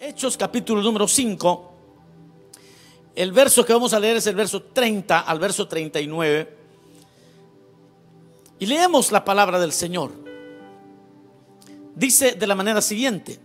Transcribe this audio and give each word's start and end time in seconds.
Hechos 0.00 0.36
capítulo 0.36 0.80
número 0.80 1.08
5. 1.08 1.72
El 3.16 3.32
verso 3.32 3.64
que 3.64 3.72
vamos 3.72 3.92
a 3.92 3.98
leer 3.98 4.18
es 4.18 4.28
el 4.28 4.36
verso 4.36 4.62
30 4.62 5.18
al 5.18 5.40
verso 5.40 5.66
39. 5.66 6.56
Y 8.60 8.66
leemos 8.66 9.10
la 9.10 9.24
palabra 9.24 9.58
del 9.58 9.72
Señor. 9.72 10.12
Dice 11.96 12.34
de 12.34 12.46
la 12.46 12.54
manera 12.54 12.80
siguiente. 12.80 13.40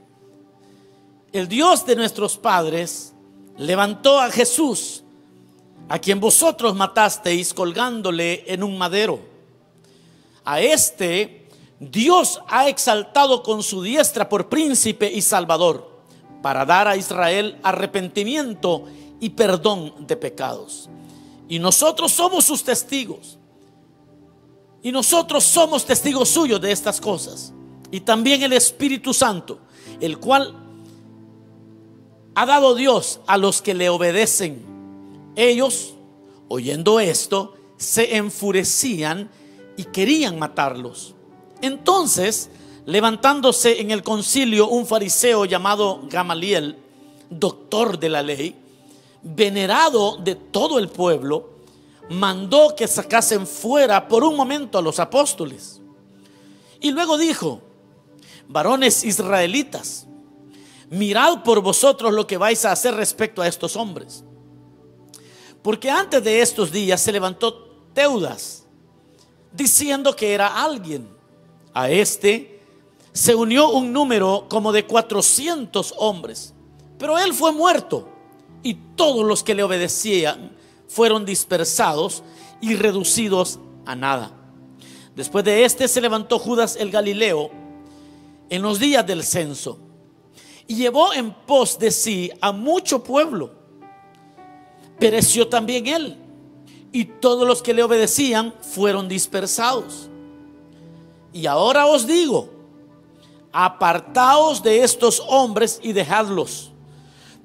El 1.32 1.48
Dios 1.48 1.88
de 1.88 1.96
nuestros 1.96 2.38
padres 2.38 3.16
levantó 3.58 4.20
a 4.20 4.30
Jesús, 4.30 5.04
a 5.90 5.98
quien 5.98 6.20
vosotros 6.20 6.76
matasteis 6.76 7.52
colgándole 7.52 8.44
en 8.46 8.62
un 8.62 8.78
madero. 8.78 9.20
A 10.46 10.62
este 10.62 11.48
Dios 11.80 12.42
ha 12.48 12.70
exaltado 12.70 13.42
con 13.42 13.64
su 13.64 13.82
diestra 13.82 14.30
por 14.30 14.50
príncipe 14.50 15.12
y 15.12 15.24
salvador 15.24 15.93
para 16.44 16.66
dar 16.66 16.90
a 16.90 16.98
Israel 16.98 17.58
arrepentimiento 17.64 18.84
y 19.22 19.30
perdón 19.30 20.06
de 20.06 20.18
pecados. 20.18 20.90
Y 21.48 21.58
nosotros 21.58 22.12
somos 22.12 22.44
sus 22.44 22.64
testigos. 22.66 23.40
Y 24.82 24.92
nosotros 24.92 25.46
somos 25.46 25.86
testigos 25.86 26.28
suyos 26.28 26.60
de 26.60 26.74
estas 26.74 27.00
cosas. 27.00 27.54
Y 27.92 28.02
también 28.02 28.44
el 28.44 28.52
Espíritu 28.52 29.14
Santo, 29.14 29.60
el 30.02 30.20
cual 30.20 30.54
ha 32.36 32.46
dado 32.46 32.76
Dios 32.76 33.22
a 33.26 33.38
los 33.38 33.62
que 33.62 33.74
le 33.74 33.88
obedecen. 33.90 34.66
Ellos, 35.38 35.94
oyendo 36.50 37.00
esto, 37.00 37.56
se 37.78 38.18
enfurecían 38.18 39.32
y 39.78 39.86
querían 39.86 40.38
matarlos. 40.38 41.16
Entonces, 41.62 42.50
levantándose 42.86 43.80
en 43.80 43.92
el 43.92 44.04
concilio 44.04 44.68
un 44.68 44.86
fariseo 44.86 45.46
llamado 45.46 46.02
Gamaliel, 46.10 46.78
doctor 47.30 48.00
de 48.00 48.10
la 48.10 48.22
ley, 48.22 48.56
venerado 49.22 50.18
de 50.18 50.36
todo 50.36 50.80
el 50.80 50.90
pueblo, 50.90 51.50
mandó 52.10 52.76
que 52.76 52.88
sacasen 52.88 53.48
fuera 53.48 54.08
por 54.08 54.24
un 54.24 54.36
momento 54.36 54.78
a 54.78 54.82
los 54.82 55.00
apóstoles. 55.00 55.82
Y 56.82 56.92
luego 56.92 57.18
dijo, 57.18 57.62
varones 58.48 59.04
israelitas, 59.04 60.06
mirad 60.90 61.44
por 61.44 61.62
vosotros 61.62 62.14
lo 62.14 62.28
que 62.28 62.38
vais 62.38 62.66
a 62.66 62.74
hacer 62.74 62.94
respecto 62.96 63.42
a 63.42 63.48
estos 63.48 63.78
hombres. 63.78 64.24
Porque 65.62 65.90
antes 65.90 66.22
de 66.22 66.42
estos 66.42 66.72
días 66.72 67.00
se 67.00 67.14
levantó 67.14 67.72
Teudas, 67.94 68.66
diciendo 69.54 70.16
que 70.16 70.34
era 70.34 70.64
alguien. 70.64 71.14
A 71.76 71.90
este 71.90 72.53
se 73.14 73.36
unió 73.36 73.70
un 73.70 73.94
número 73.94 74.48
como 74.50 74.72
de 74.72 74.86
400 74.86 75.94
hombres. 75.98 76.54
Pero 76.98 77.18
él 77.18 77.34
fue 77.34 77.52
muerto 77.52 78.10
y 78.64 78.74
todos 78.96 79.26
los 79.26 79.44
que 79.44 79.56
le 79.56 79.64
obedecían 79.64 80.56
fueron 80.88 81.26
dispersados 81.26 82.24
y 82.60 82.76
reducidos 82.76 83.60
a 83.86 83.96
nada. 83.96 84.32
Después 85.16 85.46
de 85.46 85.64
este 85.64 85.88
se 85.88 86.02
levantó 86.02 86.40
Judas 86.40 86.76
el 86.76 86.90
Galileo 86.90 87.52
en 88.50 88.62
los 88.62 88.80
días 88.80 89.06
del 89.06 89.24
censo 89.24 89.78
y 90.68 90.76
llevó 90.76 91.14
en 91.14 91.34
pos 91.34 91.78
de 91.78 91.92
sí 91.92 92.32
a 92.42 92.52
mucho 92.52 93.04
pueblo. 93.04 93.52
Pereció 94.98 95.48
también 95.48 95.88
él 95.88 96.18
y 96.92 97.06
todos 97.06 97.48
los 97.48 97.62
que 97.62 97.74
le 97.74 97.84
obedecían 97.84 98.54
fueron 98.62 99.08
dispersados. 99.08 100.10
Y 101.32 101.48
ahora 101.48 101.88
os 101.88 102.08
digo, 102.08 102.50
apartaos 103.54 104.64
de 104.64 104.84
estos 104.84 105.24
hombres 105.28 105.80
y 105.82 105.94
dejadlos. 105.94 106.72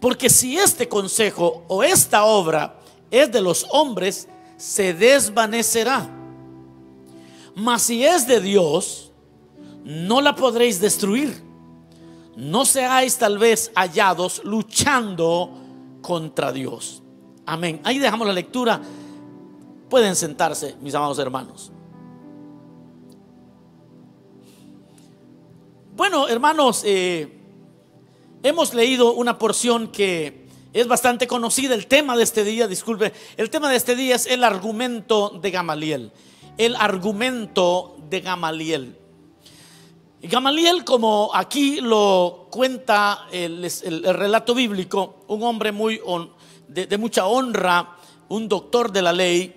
Porque 0.01 0.31
si 0.31 0.57
este 0.57 0.89
consejo 0.89 1.65
o 1.69 1.83
esta 1.83 2.25
obra 2.25 2.79
es 3.11 3.31
de 3.31 3.43
los 3.43 3.67
hombres, 3.71 4.29
se 4.57 4.95
desvanecerá. 4.95 6.09
Mas 7.55 7.83
si 7.83 8.05
es 8.05 8.27
de 8.27 8.41
Dios, 8.41 9.13
no 9.85 10.21
la 10.21 10.35
podréis 10.35 10.81
destruir. 10.81 11.43
No 12.37 12.65
seáis 12.65 13.17
tal 13.19 13.39
vez 13.39 13.73
hallados 13.75 14.43
luchando 14.45 15.51
contra 16.01 16.53
Dios. 16.53 17.03
Amén. 17.45 17.81
Ahí 17.83 17.99
dejamos 17.99 18.27
la 18.27 18.33
lectura. 18.33 18.81
Pueden 19.91 20.15
sentarse, 20.15 20.77
mis 20.81 20.95
amados 20.95 21.19
hermanos. 21.19 21.73
Bueno, 25.99 26.29
hermanos, 26.29 26.83
eh, 26.85 27.27
hemos 28.45 28.73
leído 28.73 29.15
una 29.15 29.37
porción 29.37 29.89
que 29.89 30.47
es 30.73 30.87
bastante 30.87 31.27
conocida. 31.27 31.75
El 31.75 31.89
tema 31.89 32.17
de 32.17 32.23
este 32.23 32.45
día, 32.45 32.69
disculpe, 32.69 33.13
el 33.37 33.51
tema 33.51 33.69
de 33.69 33.75
este 33.75 33.97
día 33.97 34.15
es 34.15 34.27
el 34.27 34.45
argumento 34.45 35.31
de 35.43 35.51
Gamaliel. 35.51 36.13
El 36.57 36.77
argumento 36.77 37.97
de 38.09 38.21
Gamaliel. 38.21 38.97
Gamaliel, 40.23 40.85
como 40.85 41.33
aquí 41.35 41.81
lo 41.81 42.47
cuenta 42.49 43.27
el, 43.33 43.69
relato 44.05 44.55
bíblico, 44.55 45.25
un 45.27 45.43
hombre 45.43 45.73
muy 45.73 46.01
de, 46.69 46.97
mucha 46.97 47.27
honra, 47.27 47.97
un 48.29 48.49
doctor 48.49 48.93
de 48.93 49.03
la 49.03 49.13
ley. 49.13 49.53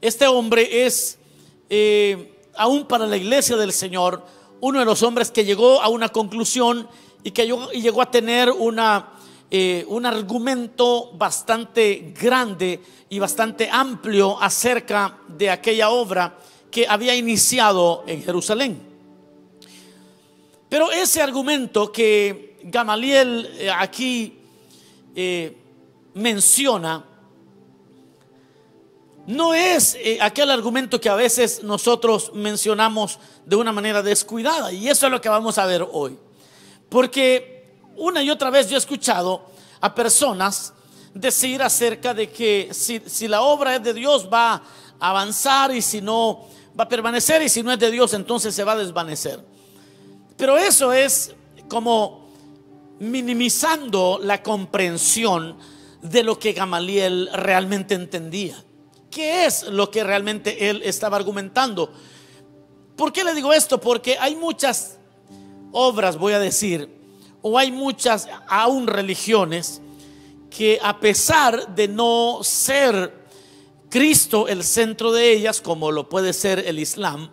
Este 0.00 0.28
hombre 0.28 0.86
es, 0.86 1.18
eh, 1.70 2.40
aún 2.54 2.86
para 2.86 3.04
la 3.08 3.16
iglesia 3.16 3.56
del 3.56 3.72
Señor, 3.72 4.35
uno 4.60 4.78
de 4.78 4.84
los 4.84 5.02
hombres 5.02 5.30
que 5.30 5.44
llegó 5.44 5.82
a 5.82 5.88
una 5.88 6.08
conclusión 6.08 6.88
y 7.22 7.30
que 7.32 7.46
llegó, 7.46 8.02
a 8.02 8.10
tener 8.10 8.52
eh, 9.50 9.84
un 9.88 10.06
argumento 10.06 11.12
bastante 11.12 12.14
grande 12.20 12.80
y 13.08 13.18
bastante 13.18 13.68
amplio 13.70 14.40
acerca 14.40 15.18
de 15.28 15.50
aquella 15.50 15.90
obra 15.90 16.38
que 16.70 16.86
había 16.88 17.14
iniciado 17.14 18.04
en 18.06 18.22
Jerusalén. 18.22 18.80
Pero 20.68 20.90
ese 20.90 21.22
argumento 21.22 21.92
que 21.92 22.58
Gamaliel 22.64 23.48
eh, 23.58 23.70
aquí 23.70 24.38
eh, 25.14 25.56
menciona, 26.14 27.04
no 29.26 29.54
es 29.54 29.96
eh, 30.00 30.18
aquel 30.20 30.50
argumento 30.50 31.00
que 31.00 31.08
a 31.08 31.14
veces 31.14 31.62
nosotros 31.62 32.30
mencionamos 32.34 33.18
de 33.44 33.56
una 33.56 33.72
manera 33.72 34.02
descuidada. 34.02 34.72
Y 34.72 34.88
eso 34.88 35.06
es 35.06 35.12
lo 35.12 35.20
que 35.20 35.28
vamos 35.28 35.58
a 35.58 35.66
ver 35.66 35.86
hoy. 35.90 36.16
Porque 36.88 37.74
una 37.96 38.22
y 38.22 38.30
otra 38.30 38.50
vez 38.50 38.68
yo 38.68 38.76
he 38.76 38.78
escuchado 38.78 39.46
a 39.80 39.94
personas 39.94 40.72
decir 41.12 41.62
acerca 41.62 42.14
de 42.14 42.30
que 42.30 42.68
si, 42.72 43.02
si 43.06 43.26
la 43.26 43.42
obra 43.42 43.76
es 43.76 43.82
de 43.82 43.94
Dios 43.94 44.28
va 44.32 44.62
a 45.00 45.10
avanzar 45.10 45.74
y 45.74 45.82
si 45.82 46.00
no 46.00 46.46
va 46.78 46.84
a 46.84 46.88
permanecer 46.88 47.42
y 47.42 47.48
si 47.48 47.62
no 47.62 47.72
es 47.72 47.78
de 47.78 47.90
Dios 47.90 48.12
entonces 48.14 48.54
se 48.54 48.64
va 48.64 48.72
a 48.72 48.76
desvanecer. 48.76 49.44
Pero 50.36 50.56
eso 50.58 50.92
es 50.92 51.34
como 51.68 52.28
minimizando 53.00 54.20
la 54.22 54.42
comprensión 54.42 55.56
de 56.02 56.22
lo 56.22 56.38
que 56.38 56.52
Gamaliel 56.52 57.30
realmente 57.32 57.94
entendía. 57.94 58.62
¿Qué 59.16 59.46
es 59.46 59.62
lo 59.62 59.90
que 59.90 60.04
realmente 60.04 60.68
él 60.68 60.82
estaba 60.84 61.16
argumentando? 61.16 61.90
¿Por 62.96 63.14
qué 63.14 63.24
le 63.24 63.32
digo 63.32 63.50
esto? 63.50 63.80
Porque 63.80 64.18
hay 64.20 64.36
muchas 64.36 64.98
obras, 65.72 66.18
voy 66.18 66.34
a 66.34 66.38
decir, 66.38 66.94
o 67.40 67.56
hay 67.56 67.72
muchas 67.72 68.28
aún 68.46 68.86
religiones 68.86 69.80
que 70.50 70.78
a 70.82 71.00
pesar 71.00 71.74
de 71.74 71.88
no 71.88 72.40
ser 72.42 73.26
Cristo 73.88 74.48
el 74.48 74.62
centro 74.62 75.12
de 75.12 75.32
ellas, 75.32 75.62
como 75.62 75.90
lo 75.92 76.10
puede 76.10 76.34
ser 76.34 76.58
el 76.58 76.78
Islam, 76.78 77.30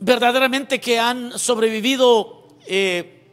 verdaderamente 0.00 0.82
que 0.82 0.98
han 0.98 1.38
sobrevivido 1.38 2.46
eh, 2.66 3.32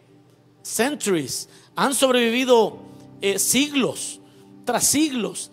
centuries, 0.62 1.50
han 1.76 1.96
sobrevivido 1.96 2.80
eh, 3.20 3.38
siglos 3.40 4.22
tras 4.64 4.88
siglos 4.88 5.52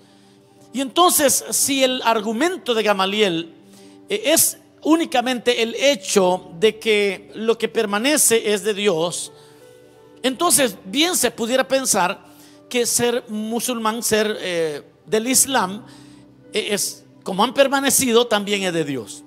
y 0.78 0.80
entonces, 0.80 1.44
si 1.50 1.82
el 1.82 2.00
argumento 2.02 2.72
de 2.72 2.84
Gamaliel 2.84 3.52
eh, 4.08 4.22
es 4.26 4.58
únicamente 4.82 5.60
el 5.60 5.74
hecho 5.74 6.52
de 6.60 6.78
que 6.78 7.32
lo 7.34 7.58
que 7.58 7.68
permanece 7.68 8.52
es 8.54 8.62
de 8.62 8.74
Dios, 8.74 9.32
entonces 10.22 10.76
bien 10.84 11.16
se 11.16 11.32
pudiera 11.32 11.66
pensar 11.66 12.24
que 12.68 12.86
ser 12.86 13.24
musulmán, 13.26 14.04
ser 14.04 14.38
eh, 14.40 14.84
del 15.04 15.26
Islam, 15.26 15.84
eh, 16.52 16.68
es 16.70 17.02
como 17.24 17.42
han 17.42 17.54
permanecido, 17.54 18.28
también 18.28 18.62
es 18.62 18.72
de 18.72 18.84
Dios. 18.84 19.24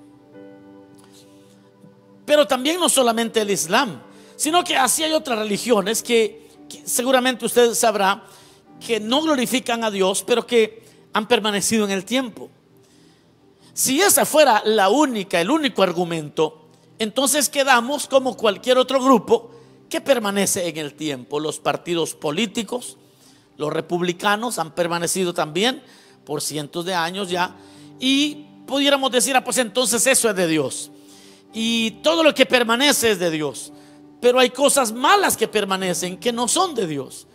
Pero 2.24 2.46
también 2.46 2.80
no 2.80 2.88
solamente 2.88 3.42
el 3.42 3.50
Islam, 3.50 4.00
sino 4.36 4.64
que 4.64 4.74
así 4.74 5.04
hay 5.04 5.12
otras 5.12 5.38
religiones 5.38 6.02
que 6.02 6.48
seguramente 6.86 7.44
usted 7.44 7.74
sabrá 7.74 8.24
que 8.80 9.00
no 9.00 9.20
glorifican 9.20 9.84
a 9.84 9.90
Dios, 9.90 10.24
pero 10.26 10.46
que 10.46 10.80
han 11.12 11.28
permanecido 11.28 11.84
en 11.84 11.90
el 11.90 12.04
tiempo. 12.04 12.50
Si 13.74 14.00
esa 14.00 14.24
fuera 14.26 14.62
la 14.64 14.90
única, 14.90 15.40
el 15.40 15.50
único 15.50 15.82
argumento, 15.82 16.66
entonces 16.98 17.48
quedamos 17.48 18.06
como 18.06 18.36
cualquier 18.36 18.78
otro 18.78 19.02
grupo 19.02 19.52
¿qué 19.92 20.00
permanece 20.00 20.66
en 20.66 20.78
el 20.78 20.94
tiempo? 20.94 21.38
Los 21.38 21.58
partidos 21.58 22.14
políticos, 22.14 22.96
los 23.58 23.70
republicanos 23.70 24.58
han 24.58 24.74
permanecido 24.74 25.34
también 25.34 25.82
por 26.24 26.40
cientos 26.40 26.86
de 26.86 26.94
años 26.94 27.28
ya. 27.28 27.54
Y 28.00 28.46
pudiéramos 28.66 29.12
decir, 29.12 29.36
ah, 29.36 29.44
pues 29.44 29.58
entonces 29.58 30.06
eso 30.06 30.30
es 30.30 30.34
de 30.34 30.46
Dios. 30.46 30.90
Y 31.52 31.90
todo 32.02 32.22
lo 32.22 32.34
que 32.34 32.46
permanece 32.46 33.10
es 33.10 33.18
de 33.18 33.30
Dios. 33.30 33.70
Pero 34.18 34.38
hay 34.38 34.48
cosas 34.48 34.92
malas 34.92 35.36
que 35.36 35.46
permanecen 35.46 36.16
que 36.16 36.32
no 36.32 36.48
son 36.48 36.74
de 36.74 36.86
Dios. 36.86 37.26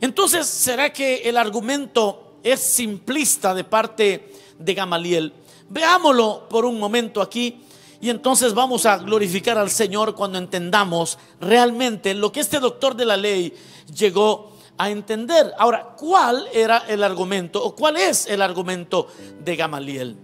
Entonces, 0.00 0.46
¿será 0.46 0.90
que 0.94 1.28
el 1.28 1.36
argumento 1.36 2.25
es 2.52 2.60
simplista 2.60 3.54
de 3.54 3.64
parte 3.64 4.32
de 4.58 4.74
Gamaliel? 4.74 5.32
Veámoslo 5.68 6.48
por 6.48 6.64
un 6.64 6.78
momento 6.78 7.20
aquí 7.20 7.60
y 8.00 8.10
entonces 8.10 8.54
vamos 8.54 8.86
a 8.86 8.98
glorificar 8.98 9.58
al 9.58 9.70
Señor 9.70 10.14
cuando 10.14 10.38
entendamos 10.38 11.18
realmente 11.40 12.14
lo 12.14 12.30
que 12.30 12.40
este 12.40 12.60
doctor 12.60 12.94
de 12.94 13.04
la 13.04 13.16
ley 13.16 13.52
llegó 13.92 14.52
a 14.78 14.90
entender. 14.90 15.52
Ahora, 15.58 15.94
¿cuál 15.96 16.46
era 16.52 16.84
el 16.86 17.02
argumento 17.02 17.62
o 17.64 17.74
cuál 17.74 17.96
es 17.96 18.26
el 18.26 18.42
argumento 18.42 19.08
de 19.40 19.56
Gamaliel? 19.56 20.16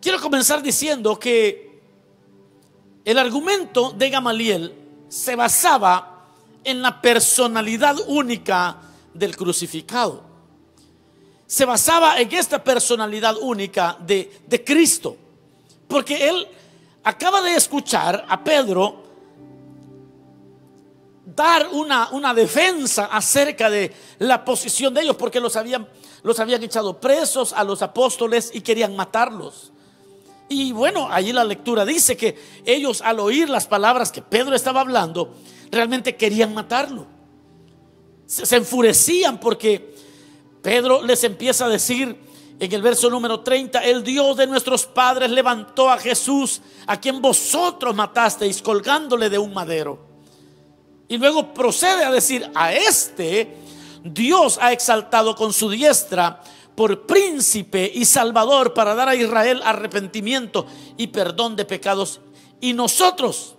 Quiero 0.00 0.20
comenzar 0.20 0.62
diciendo 0.62 1.18
que 1.18 1.82
el 3.04 3.18
argumento 3.18 3.90
de 3.90 4.08
Gamaliel 4.08 4.74
se 5.08 5.36
basaba 5.36 6.26
en 6.62 6.80
la 6.80 7.02
personalidad 7.02 7.96
única 8.06 8.80
del 9.12 9.36
crucificado. 9.36 10.33
Se 11.54 11.64
basaba 11.64 12.20
en 12.20 12.34
esta 12.34 12.64
personalidad 12.64 13.36
única 13.40 13.96
de, 14.00 14.40
de 14.44 14.64
Cristo. 14.64 15.16
Porque 15.86 16.28
él 16.28 16.48
acaba 17.04 17.40
de 17.42 17.54
escuchar 17.54 18.26
a 18.28 18.42
Pedro 18.42 19.04
dar 21.24 21.68
una, 21.70 22.08
una 22.10 22.34
defensa 22.34 23.04
acerca 23.04 23.70
de 23.70 23.94
la 24.18 24.44
posición 24.44 24.94
de 24.94 25.02
ellos, 25.02 25.14
porque 25.14 25.38
los 25.38 25.54
habían, 25.54 25.86
los 26.24 26.40
habían 26.40 26.60
echado 26.64 27.00
presos 27.00 27.52
a 27.52 27.62
los 27.62 27.82
apóstoles 27.82 28.50
y 28.52 28.60
querían 28.60 28.96
matarlos. 28.96 29.70
Y 30.48 30.72
bueno, 30.72 31.06
allí 31.08 31.32
la 31.32 31.44
lectura 31.44 31.84
dice 31.84 32.16
que 32.16 32.36
ellos 32.64 33.00
al 33.00 33.20
oír 33.20 33.48
las 33.48 33.68
palabras 33.68 34.10
que 34.10 34.22
Pedro 34.22 34.56
estaba 34.56 34.80
hablando, 34.80 35.32
realmente 35.70 36.16
querían 36.16 36.52
matarlo. 36.52 37.06
Se, 38.26 38.44
se 38.44 38.56
enfurecían 38.56 39.38
porque 39.38 39.93
Pedro 40.64 41.02
les 41.02 41.22
empieza 41.24 41.66
a 41.66 41.68
decir 41.68 42.16
en 42.58 42.72
el 42.72 42.80
verso 42.80 43.10
número 43.10 43.40
30, 43.40 43.80
el 43.80 44.02
Dios 44.02 44.34
de 44.38 44.46
nuestros 44.46 44.86
padres 44.86 45.30
levantó 45.30 45.90
a 45.90 45.98
Jesús, 45.98 46.62
a 46.86 46.98
quien 46.98 47.20
vosotros 47.20 47.94
matasteis 47.94 48.62
colgándole 48.62 49.28
de 49.28 49.36
un 49.36 49.52
madero. 49.52 49.98
Y 51.06 51.18
luego 51.18 51.52
procede 51.52 52.02
a 52.02 52.10
decir, 52.10 52.50
a 52.54 52.72
este 52.72 53.58
Dios 54.02 54.58
ha 54.58 54.72
exaltado 54.72 55.36
con 55.36 55.52
su 55.52 55.68
diestra 55.68 56.42
por 56.74 57.04
príncipe 57.04 57.92
y 57.94 58.06
salvador 58.06 58.72
para 58.72 58.94
dar 58.94 59.10
a 59.10 59.14
Israel 59.14 59.60
arrepentimiento 59.62 60.66
y 60.96 61.08
perdón 61.08 61.56
de 61.56 61.66
pecados. 61.66 62.22
Y 62.62 62.72
nosotros 62.72 63.54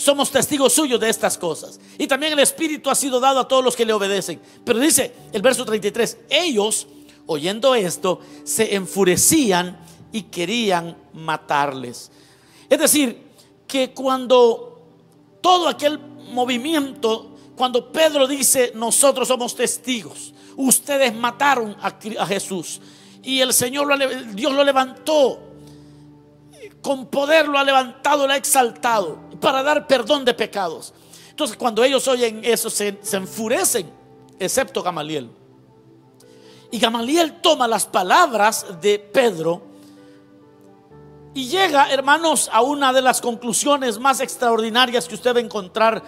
somos 0.00 0.30
testigos 0.30 0.72
suyos 0.72 0.98
de 0.98 1.10
estas 1.10 1.36
cosas. 1.36 1.78
Y 1.98 2.06
también 2.06 2.32
el 2.32 2.38
Espíritu 2.38 2.88
ha 2.88 2.94
sido 2.94 3.20
dado 3.20 3.40
a 3.40 3.46
todos 3.46 3.62
los 3.62 3.76
que 3.76 3.84
le 3.84 3.92
obedecen. 3.92 4.40
Pero 4.64 4.78
dice 4.78 5.12
el 5.30 5.42
verso 5.42 5.62
33, 5.64 6.16
ellos, 6.30 6.86
oyendo 7.26 7.74
esto, 7.74 8.18
se 8.44 8.74
enfurecían 8.74 9.78
y 10.10 10.22
querían 10.22 10.96
matarles. 11.12 12.10
Es 12.70 12.78
decir, 12.78 13.30
que 13.66 13.92
cuando 13.92 14.80
todo 15.42 15.68
aquel 15.68 15.98
movimiento 15.98 17.36
cuando 17.54 17.92
Pedro 17.92 18.26
dice, 18.26 18.72
nosotros 18.74 19.28
somos 19.28 19.54
testigos, 19.54 20.32
ustedes 20.56 21.14
mataron 21.14 21.76
a, 21.82 22.26
Jesús 22.26 22.80
y 23.22 23.40
el 23.40 23.52
Señor, 23.52 23.86
Dios 24.34 24.54
lo 24.54 24.64
levantó, 24.64 25.40
con 26.80 27.08
poder 27.08 27.48
lo 27.48 27.58
ha 27.58 27.64
levantado, 27.64 28.26
lo 28.26 28.32
ha 28.32 28.36
exaltado 28.38 29.29
para 29.40 29.62
dar 29.62 29.86
perdón 29.86 30.24
de 30.24 30.34
pecados. 30.34 30.92
Entonces 31.30 31.56
cuando 31.56 31.82
ellos 31.82 32.06
oyen 32.06 32.40
eso 32.44 32.68
se, 32.68 32.98
enfurecen, 33.12 33.90
excepto 34.38 34.82
Gamaliel. 34.82 35.30
Y 36.70 36.78
Gamaliel 36.78 37.40
toma 37.40 37.66
las 37.66 37.86
palabras 37.86 38.66
de 38.80 38.98
Pedro 38.98 39.62
y 41.32 41.46
llega, 41.46 41.90
hermanos, 41.92 42.48
a 42.52 42.60
una 42.60 42.92
de 42.92 43.02
las 43.02 43.20
conclusiones 43.20 43.98
más 43.98 44.20
extraordinarias 44.20 45.08
que 45.08 45.14
usted 45.14 45.34
va 45.34 45.38
a 45.38 45.42
encontrar 45.42 46.02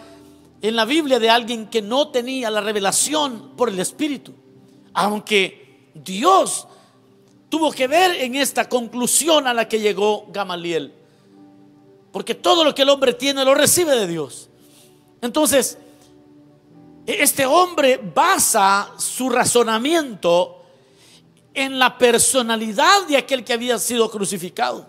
en 0.61 0.76
la 0.76 0.85
Biblia 0.85 1.19
de 1.19 1.31
alguien 1.31 1.67
que 1.69 1.82
no 1.82 2.08
tenía 2.08 2.50
la 2.50 2.61
revelación 2.61 3.52
por 3.56 3.69
el 3.69 3.78
Espíritu. 3.81 4.32
Aunque 4.93 5.90
Dios 5.94 6.67
tuvo 7.49 7.70
que 7.70 7.87
ver 7.87 8.12
en 8.23 8.35
esta 8.35 8.69
conclusión 8.69 9.46
a 9.46 9.55
la 9.55 9.69
que 9.69 9.81
llegó 9.81 10.26
Gamaliel. 10.28 11.01
Porque 12.12 12.35
todo 12.35 12.62
lo 12.62 12.75
que 12.75 12.82
el 12.82 12.91
hombre 12.91 13.14
tiene 13.14 13.44
lo 13.44 13.55
recibe 13.55 13.97
de 13.97 14.06
Dios. 14.06 14.50
Entonces, 15.20 15.79
este 17.06 17.47
hombre 17.47 18.00
basa 18.14 18.93
su 18.99 19.31
razonamiento 19.31 20.62
en 21.55 21.79
la 21.79 21.99
personalidad 21.99 23.06
de 23.09 23.17
aquel 23.17 23.44
que 23.44 23.53
había 23.53 23.79
sido 23.79 24.11
crucificado. 24.11 24.87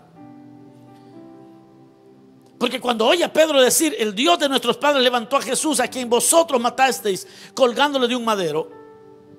Porque 2.58 2.80
cuando 2.80 3.06
oye 3.06 3.24
a 3.24 3.32
Pedro 3.32 3.60
decir, 3.60 3.94
el 3.98 4.14
Dios 4.14 4.38
de 4.38 4.48
nuestros 4.48 4.76
padres 4.76 5.02
levantó 5.02 5.36
a 5.36 5.42
Jesús, 5.42 5.80
a 5.80 5.88
quien 5.88 6.08
vosotros 6.08 6.60
matasteis, 6.60 7.26
colgándole 7.52 8.08
de 8.08 8.16
un 8.16 8.24
madero, 8.24 8.70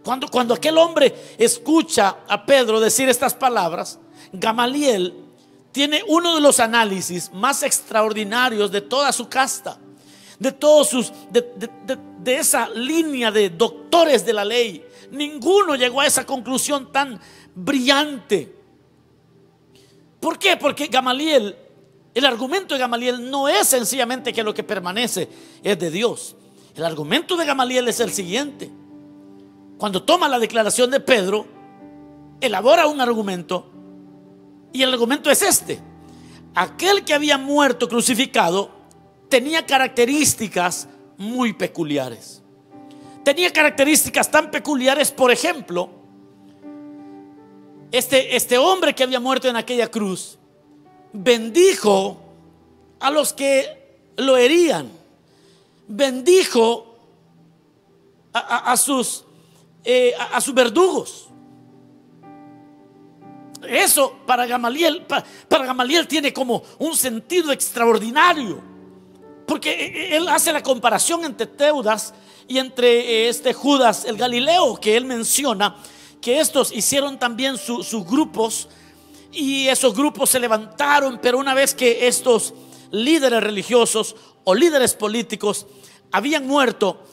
cuando, 0.04 0.28
cuando 0.28 0.54
aquel 0.54 0.78
hombre 0.78 1.36
escucha 1.38 2.18
a 2.28 2.46
Pedro 2.46 2.80
decir 2.80 3.10
estas 3.10 3.34
palabras, 3.34 4.00
Gamaliel 4.32 5.25
tiene 5.76 6.02
uno 6.08 6.36
de 6.36 6.40
los 6.40 6.62
análisis 6.62 7.30
más 7.34 7.62
extraordinarios 7.62 8.72
de 8.72 8.80
toda 8.80 9.12
su 9.12 9.28
casta, 9.28 9.78
de 10.40 10.54
todos 10.54 10.88
sus, 10.88 11.12
de, 11.30 12.34
esa 12.34 12.70
línea 12.70 13.30
de 13.30 13.50
doctores 13.50 14.26
de 14.26 14.32
la 14.32 14.46
ley. 14.46 14.86
Ninguno 15.12 15.76
llegó 15.76 16.00
a 16.00 16.08
esa 16.08 16.26
conclusión 16.26 16.94
tan 16.94 17.20
brillante. 17.54 18.56
¿Por 20.22 20.40
qué? 20.40 20.56
Porque 20.56 20.88
Gamaliel 20.88 21.58
el 22.14 22.24
argumento 22.24 22.76
de 22.76 22.80
Gamaliel 22.80 23.30
no 23.30 23.50
es 23.50 23.68
sencillamente 23.68 24.32
que 24.32 24.44
lo 24.44 24.54
que 24.54 24.64
permanece 24.64 25.28
es 25.62 25.78
de 25.78 25.92
Dios. 25.92 26.38
El 26.74 26.86
argumento 26.86 27.36
de 27.36 27.46
Gamaliel 27.46 27.90
es 27.90 28.00
el 28.00 28.14
siguiente. 28.14 28.72
Cuando 29.78 30.04
toma 30.04 30.30
la 30.30 30.40
declaración 30.40 30.90
de 30.90 31.02
Pedro, 31.02 31.46
elabora 32.40 32.88
un 32.88 33.02
argumento 33.02 33.75
y 34.76 34.84
el 34.84 34.92
argumento 34.92 35.32
es 35.32 35.42
este. 35.42 35.80
Aquel 36.54 37.06
que 37.06 37.14
había 37.14 37.38
muerto 37.38 37.88
crucificado 37.88 38.72
tenía 39.30 39.66
características 39.66 40.90
muy 41.18 41.54
peculiares. 41.54 42.44
Tenía 43.24 43.54
características 43.54 44.30
tan 44.30 44.52
peculiares, 44.52 45.12
por 45.12 45.32
ejemplo, 45.32 45.90
este, 47.90 48.36
este 48.36 48.58
hombre 48.58 48.94
que 48.94 49.04
había 49.04 49.22
muerto 49.22 49.48
en 49.48 49.56
aquella 49.56 49.90
cruz 49.90 50.38
bendijo 51.14 52.18
a 53.00 53.10
los 53.12 53.32
que 53.32 54.12
lo 54.18 54.36
herían, 54.36 54.92
bendijo 55.88 56.98
a, 58.34 58.76
sus, 58.76 59.24
eh, 59.86 60.14
a, 60.34 60.42
sus 60.42 60.54
verdugos. 60.54 61.25
Eso 63.64 64.20
para 64.26 64.46
Gamaliel, 64.46 65.04
para, 65.04 65.66
Gamaliel 65.66 66.08
tiene 66.08 66.34
como 66.34 66.62
un 66.80 66.96
sentido 66.96 67.52
extraordinario, 67.52 68.62
porque 69.48 69.72
e, 69.72 69.86
e, 69.86 70.18
él 70.18 70.28
hace 70.28 70.52
la 70.52 70.62
comparación 70.62 71.24
entre 71.26 71.48
Teudas 71.48 72.14
y 72.48 72.58
entre 72.58 73.00
eh, 73.00 73.30
este 73.30 73.54
Judas 73.54 74.06
el 74.06 74.18
Galileo 74.18 74.76
que 74.76 74.98
él 74.98 75.06
menciona, 75.06 75.78
que 76.22 76.40
estos 76.40 76.72
hicieron 76.72 77.18
también 77.18 77.58
sus 77.58 78.06
grupos 78.06 78.68
y 79.32 79.68
esos 79.68 79.96
grupos 79.96 80.30
se 80.30 80.40
levantaron, 80.40 81.20
pero 81.22 81.38
una 81.38 81.54
vez 81.54 81.74
que 81.74 82.08
estos 82.08 82.54
líderes 82.92 83.44
religiosos 83.44 84.16
o 84.44 84.56
líderes 84.56 84.94
políticos 84.94 85.68
habían 86.12 86.48
muerto, 86.48 87.04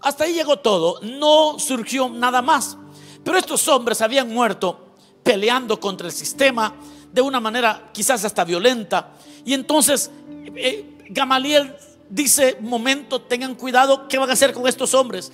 hasta 0.00 0.24
ahí 0.24 0.34
llegó 0.34 0.58
todo, 0.58 1.00
no 1.02 1.58
surgió 1.58 2.08
nada 2.08 2.42
más. 2.42 2.76
Pero 3.24 3.36
estos 3.36 3.66
hombres 3.68 4.00
habían 4.00 4.32
muerto 4.32 4.89
peleando 5.30 5.78
contra 5.78 6.08
el 6.08 6.12
sistema 6.12 6.74
de 7.12 7.20
una 7.20 7.38
manera 7.38 7.90
quizás 7.92 8.24
hasta 8.24 8.42
violenta. 8.42 9.12
Y 9.44 9.54
entonces 9.54 10.10
eh, 10.56 10.98
Gamaliel 11.08 11.72
dice, 12.08 12.56
momento, 12.60 13.20
tengan 13.20 13.54
cuidado, 13.54 14.08
¿qué 14.08 14.18
van 14.18 14.28
a 14.28 14.32
hacer 14.32 14.52
con 14.52 14.66
estos 14.66 14.92
hombres? 14.92 15.30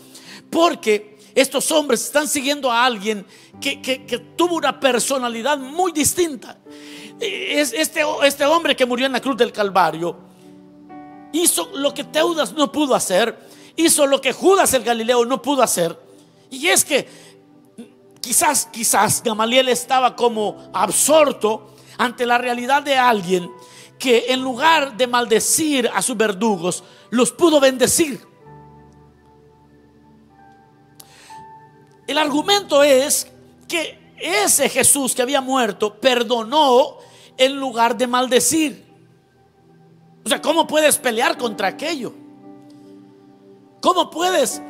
Porque 0.51 1.17
estos 1.35 1.71
hombres 1.71 2.05
están 2.05 2.29
siguiendo 2.29 2.71
a 2.71 2.85
alguien 2.85 3.25
que, 3.59 4.23
tuvo 4.37 4.57
una 4.57 4.79
personalidad 4.79 5.57
muy 5.57 5.93
distinta. 5.93 6.59
Es 7.19 7.73
este, 7.73 8.03
este 8.23 8.45
hombre 8.45 8.77
que 8.77 8.85
murió 8.85 9.07
en 9.07 9.13
la 9.13 9.23
cruz 9.23 9.39
del 9.39 9.51
Calvario 9.51 10.15
hizo 11.33 11.71
lo 11.73 11.95
que 11.95 12.05
Teudas 12.05 12.53
no 12.53 12.71
pudo 12.71 12.95
hacer, 12.95 13.35
hizo 13.77 14.07
lo 14.07 14.21
que 14.21 14.35
Judas 14.35 14.75
el 14.75 14.83
Galileo 14.83 15.25
no 15.25 15.41
pudo 15.41 15.63
hacer. 15.63 15.99
Y 16.51 16.67
es 16.69 16.85
que 16.85 17.09
quizás, 18.27 18.67
quizás 18.73 19.23
Gamaliel 19.23 19.69
estaba 19.69 20.17
como 20.17 20.69
absorto 20.73 21.77
ante 21.97 22.27
la 22.27 22.39
realidad 22.39 22.83
de 22.83 22.99
alguien 22.99 23.49
que 24.01 24.27
en 24.33 24.43
lugar 24.43 24.97
de 24.97 25.07
maldecir 25.07 25.89
a 25.95 26.03
sus 26.03 26.17
verdugos, 26.17 26.83
los 27.11 27.31
pudo 27.31 27.61
bendecir. 27.61 28.21
El 32.09 32.19
argumento 32.19 32.83
es 32.83 33.31
que 33.69 34.15
ese 34.19 34.69
Jesús 34.69 35.15
que 35.15 35.23
había 35.23 35.41
muerto 35.41 35.95
perdonó 35.95 36.99
en 37.39 37.57
lugar 37.57 37.97
de 37.97 38.09
maldecir. 38.09 38.85
O 40.25 40.29
sea, 40.29 40.43
¿cómo 40.43 40.67
puedes 40.67 40.99
pelear 40.99 41.39
contra 41.39 41.69
aquello? 41.69 42.13
¿Cómo 43.81 44.11
puedes 44.11 44.61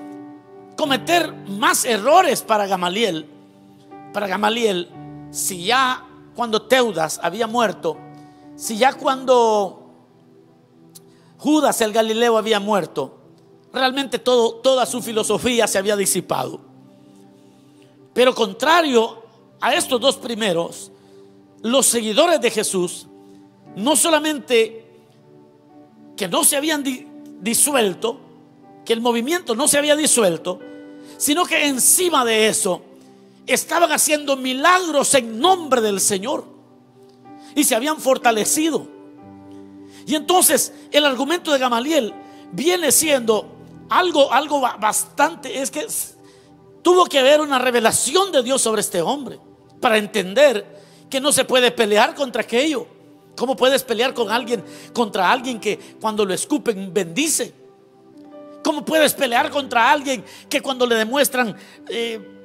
cometer 0.76 1.32
más 1.32 1.86
errores 1.86 2.42
para 2.42 2.66
Gamaliel? 2.66 3.35
Para 4.16 4.28
Gamaliel, 4.28 4.88
si 5.30 5.66
ya 5.66 6.02
cuando 6.34 6.62
Teudas 6.62 7.20
había 7.22 7.46
muerto, 7.46 7.98
si 8.56 8.78
ya 8.78 8.94
cuando 8.94 9.92
Judas 11.36 11.78
el 11.82 11.92
Galileo 11.92 12.38
había 12.38 12.58
muerto, 12.58 13.18
realmente 13.74 14.18
toda 14.18 14.86
su 14.86 15.02
filosofía 15.02 15.66
se 15.66 15.76
había 15.76 15.96
disipado. 15.96 16.62
Pero 18.14 18.34
contrario 18.34 19.22
a 19.60 19.74
estos 19.74 20.00
dos 20.00 20.16
primeros, 20.16 20.90
los 21.60 21.84
seguidores 21.84 22.40
de 22.40 22.50
Jesús 22.50 23.06
no 23.74 23.96
solamente 23.96 24.96
que 26.16 26.26
no 26.26 26.42
se 26.42 26.56
habían 26.56 26.82
disuelto, 27.42 28.18
que 28.82 28.94
el 28.94 29.02
movimiento 29.02 29.54
no 29.54 29.68
se 29.68 29.76
había 29.76 29.94
disuelto, 29.94 30.58
sino 31.18 31.44
que 31.44 31.66
encima 31.66 32.24
de 32.24 32.48
eso 32.48 32.85
estaban 33.46 33.92
haciendo 33.92 34.36
milagros 34.36 35.14
en 35.14 35.38
nombre 35.38 35.80
del 35.80 36.00
Señor 36.00 36.44
y 37.54 37.64
se 37.64 37.74
habían 37.74 38.00
fortalecido. 38.00 38.86
Y 40.06 40.14
entonces 40.14 40.72
el 40.90 41.04
argumento 41.04 41.52
de 41.52 41.58
Gamaliel 41.58 42.14
viene 42.52 42.92
siendo 42.92 43.56
algo, 43.88 44.32
algo 44.32 44.60
bastante, 44.60 45.60
es 45.60 45.70
que 45.70 45.86
tuvo 46.82 47.06
que 47.06 47.18
haber 47.18 47.40
una 47.40 47.58
revelación 47.58 48.30
de 48.32 48.42
Dios 48.42 48.62
sobre 48.62 48.80
este 48.80 49.02
hombre 49.02 49.38
para 49.80 49.98
entender 49.98 50.76
que 51.10 51.20
no 51.20 51.32
se 51.32 51.44
puede 51.44 51.70
pelear 51.70 52.14
contra 52.14 52.42
aquello. 52.42 52.86
¿Cómo 53.36 53.54
puedes 53.54 53.82
pelear 53.82 54.14
con 54.14 54.30
alguien 54.30 54.64
contra 54.92 55.30
alguien 55.30 55.60
que 55.60 55.78
cuando 56.00 56.24
lo 56.24 56.32
escupen 56.32 56.92
bendice? 56.92 57.52
¿Cómo 58.64 58.84
puedes 58.84 59.14
pelear 59.14 59.50
contra 59.50 59.90
alguien 59.90 60.24
que 60.48 60.60
cuando 60.60 60.86
le 60.86 60.96
demuestran 60.96 61.56
eh, 61.88 62.35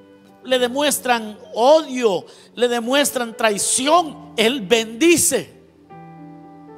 le 0.44 0.60
demuestran 0.60 1.38
odio, 1.54 2.26
le 2.56 2.68
demuestran 2.68 3.36
traición, 3.36 4.34
él 4.38 4.62
bendice? 4.62 5.62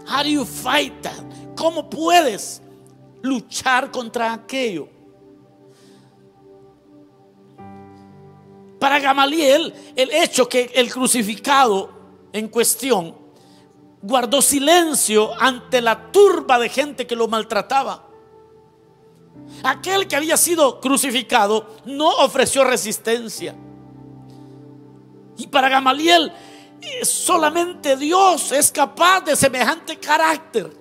How 0.07 0.23
do 0.23 0.29
you 0.29 0.45
fight 0.45 1.01
that? 1.01 1.23
¿Cómo 1.55 1.89
puedes 1.89 2.61
luchar 3.21 3.91
contra 3.91 4.33
aquello? 4.33 4.89
Para 8.79 8.99
Gamaliel, 8.99 9.73
el 9.95 10.11
hecho 10.11 10.49
que 10.49 10.69
el 10.75 10.91
crucificado 10.91 11.89
en 12.33 12.49
cuestión 12.49 13.15
guardó 14.01 14.41
silencio 14.41 15.31
ante 15.39 15.81
la 15.81 16.11
turba 16.11 16.59
de 16.59 16.67
gente 16.67 17.07
que 17.07 17.15
lo 17.15 17.29
maltrataba. 17.29 18.09
Aquel 19.63 20.07
que 20.07 20.15
había 20.15 20.37
sido 20.37 20.79
crucificado 20.79 21.75
no 21.85 22.09
ofreció 22.17 22.63
resistencia. 22.63 23.55
Y 25.37 25.47
para 25.47 25.69
Gamaliel, 25.69 26.31
solamente 27.03 27.95
Dios 27.95 28.51
es 28.51 28.71
capaz 28.71 29.21
de 29.21 29.35
semejante 29.35 29.97
carácter. 29.97 30.71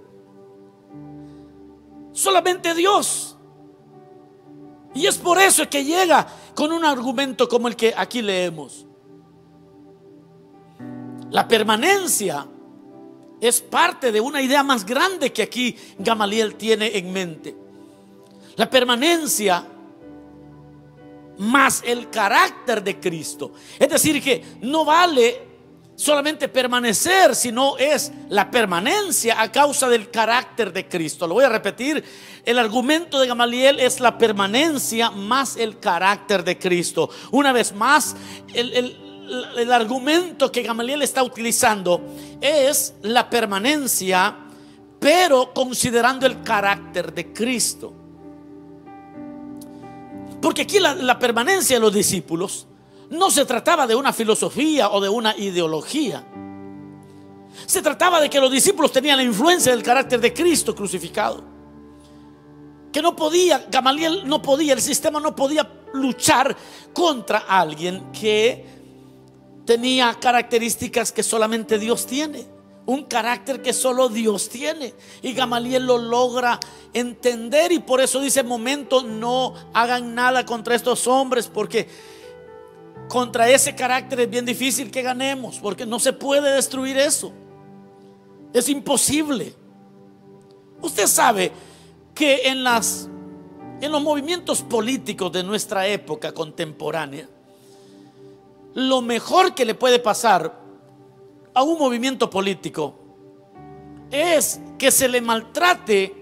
Solamente 2.13 2.75
Dios. 2.75 3.37
Y 4.95 5.07
es 5.07 5.17
por 5.17 5.39
eso 5.39 5.69
que 5.71 5.85
llega 5.85 6.27
con 6.55 6.73
un 6.73 6.85
argumento 6.85 7.49
como 7.49 7.69
el 7.69 7.77
que 7.77 7.95
aquí 7.97 8.21
leemos. 8.21 8.87
La 11.31 11.49
permanencia 11.49 12.47
es 13.41 13.61
parte 13.63 14.13
de 14.13 14.21
una 14.21 14.43
idea 14.43 14.63
más 14.63 14.85
grande 14.85 15.33
que 15.33 15.43
aquí 15.43 15.77
Gamaliel 15.99 16.57
tiene 16.57 16.99
en 16.99 17.13
mente. 17.13 17.62
La 18.57 18.69
permanencia 18.69 19.67
más 21.39 21.83
el 21.85 22.11
carácter 22.11 22.83
de 22.83 23.01
Cristo. 23.01 23.53
Es 23.79 23.89
decir, 23.89 24.23
que 24.23 24.45
no 24.61 24.85
vale 24.85 25.53
solamente 25.95 26.49
permanecer, 26.49 27.35
sino 27.35 27.77
es 27.77 28.13
la 28.29 28.51
permanencia 28.51 29.41
a 29.41 29.53
causa 29.53 29.89
del 29.89 30.11
carácter 30.11 30.73
de 30.73 30.89
Cristo. 30.89 31.27
Lo 31.27 31.35
voy 31.35 31.45
a 31.45 31.49
repetir, 31.49 32.03
el 32.45 32.59
argumento 32.59 33.21
de 33.21 33.27
Gamaliel 33.27 33.79
es 33.79 34.01
la 34.01 34.19
permanencia 34.19 35.11
más 35.11 35.57
el 35.57 35.79
carácter 35.79 36.43
de 36.43 36.59
Cristo. 36.59 37.11
Una 37.31 37.53
vez 37.53 37.73
más, 37.75 38.17
el, 38.53 39.73
argumento 39.73 40.51
que 40.51 40.63
Gamaliel 40.63 41.03
está 41.03 41.23
utilizando 41.23 42.03
es 42.41 42.95
la 43.03 43.31
permanencia, 43.31 44.37
pero 44.99 45.55
considerando 45.55 46.27
el 46.27 46.43
carácter 46.43 47.13
de 47.13 47.33
Cristo. 47.33 48.02
Porque 50.43 50.63
aquí 50.63 50.79
la 50.81 51.19
permanencia 51.19 51.77
de 51.77 51.81
los 51.81 51.95
discípulos 51.95 52.67
no 53.13 53.31
se 53.31 53.45
trataba 53.45 53.87
de 53.87 53.95
una 53.95 54.13
filosofía 54.13 54.91
o 54.91 55.01
de 55.01 55.09
una 55.09 55.37
ideología. 55.37 56.25
Se 57.67 57.83
trataba 57.83 58.21
de 58.21 58.31
que 58.31 58.41
los 58.41 58.51
discípulos 58.51 58.91
tenían 58.91 59.19
la 59.19 59.23
influencia 59.23 59.73
del 59.73 59.83
carácter 59.83 60.21
de 60.21 60.33
Cristo 60.33 60.75
crucificado. 60.75 61.45
Que 62.91 63.03
no 63.03 63.15
podía, 63.15 63.67
Gamaliel 63.71 64.27
no 64.27 64.41
podía, 64.41 64.73
el 64.73 64.81
sistema 64.81 65.21
no 65.21 65.37
podía 65.37 65.71
luchar 65.93 66.57
contra 66.93 67.39
alguien 67.41 68.11
que 68.13 68.67
tenía 69.67 70.17
características 70.19 71.13
que 71.13 71.23
solamente 71.23 71.79
Dios 71.79 72.07
tiene. 72.07 72.47
Un 72.85 73.05
carácter 73.05 73.63
que 73.63 73.73
solo 73.73 74.09
Dios 74.09 74.49
tiene. 74.49 74.95
Y 75.23 75.33
Gamaliel 75.33 75.87
lo 75.87 75.99
logra 75.99 76.59
entender 76.93 77.73
y 77.73 77.79
por 77.79 78.01
eso 78.01 78.21
dice, 78.21 78.43
momento, 78.43 79.03
no 79.03 79.55
hagan 79.73 80.15
nada 80.15 80.45
contra 80.45 80.75
estos 80.75 81.07
hombres 81.07 81.49
porque 81.49 81.89
contra 83.09 83.49
ese 83.49 83.75
carácter 83.75 84.21
es 84.21 84.31
bien 84.31 84.45
difícil 84.45 84.91
que 84.91 85.03
ganemos, 85.03 85.59
porque 85.59 85.87
no 85.87 85.99
se 85.99 86.13
puede 86.13 86.53
destruir 86.53 86.97
eso. 86.97 87.33
Es 88.53 88.69
imposible. 88.69 89.55
Usted 90.81 91.07
sabe 91.07 91.53
que 92.15 92.49
en 92.49 92.65
las 92.65 93.09
en 93.83 93.91
los 93.91 94.01
movimientos 94.01 94.63
políticos 94.63 95.33
de 95.33 95.43
nuestra 95.43 95.89
época 95.89 96.33
contemporánea, 96.33 97.29
lo 98.75 99.03
mejor 99.03 99.57
que 99.57 99.65
le 99.65 99.75
puede 99.75 99.99
pasar 99.99 100.62
a 101.55 101.63
un 101.63 101.79
movimiento 101.79 102.31
político 102.31 102.95
es 104.11 104.61
que 104.79 104.91
se 104.91 105.09
le 105.09 105.21
maltrate, 105.21 106.15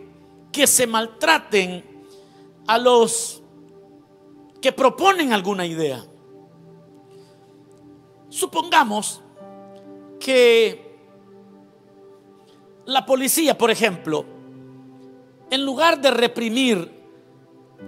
que 0.53 0.67
se 0.67 0.87
maltraten 0.87 1.85
a 2.67 2.79
los 2.79 3.43
que 4.61 4.73
proponen 4.73 5.33
alguna 5.33 5.67
idea. 5.67 6.05
Supongamos 8.29 9.23
que 10.21 10.99
la 12.87 13.05
policía, 13.05 13.57
por 13.57 13.71
ejemplo, 13.71 14.25
en 15.51 15.65
lugar 15.65 16.01
de 16.01 16.11
reprimir 16.11 17.01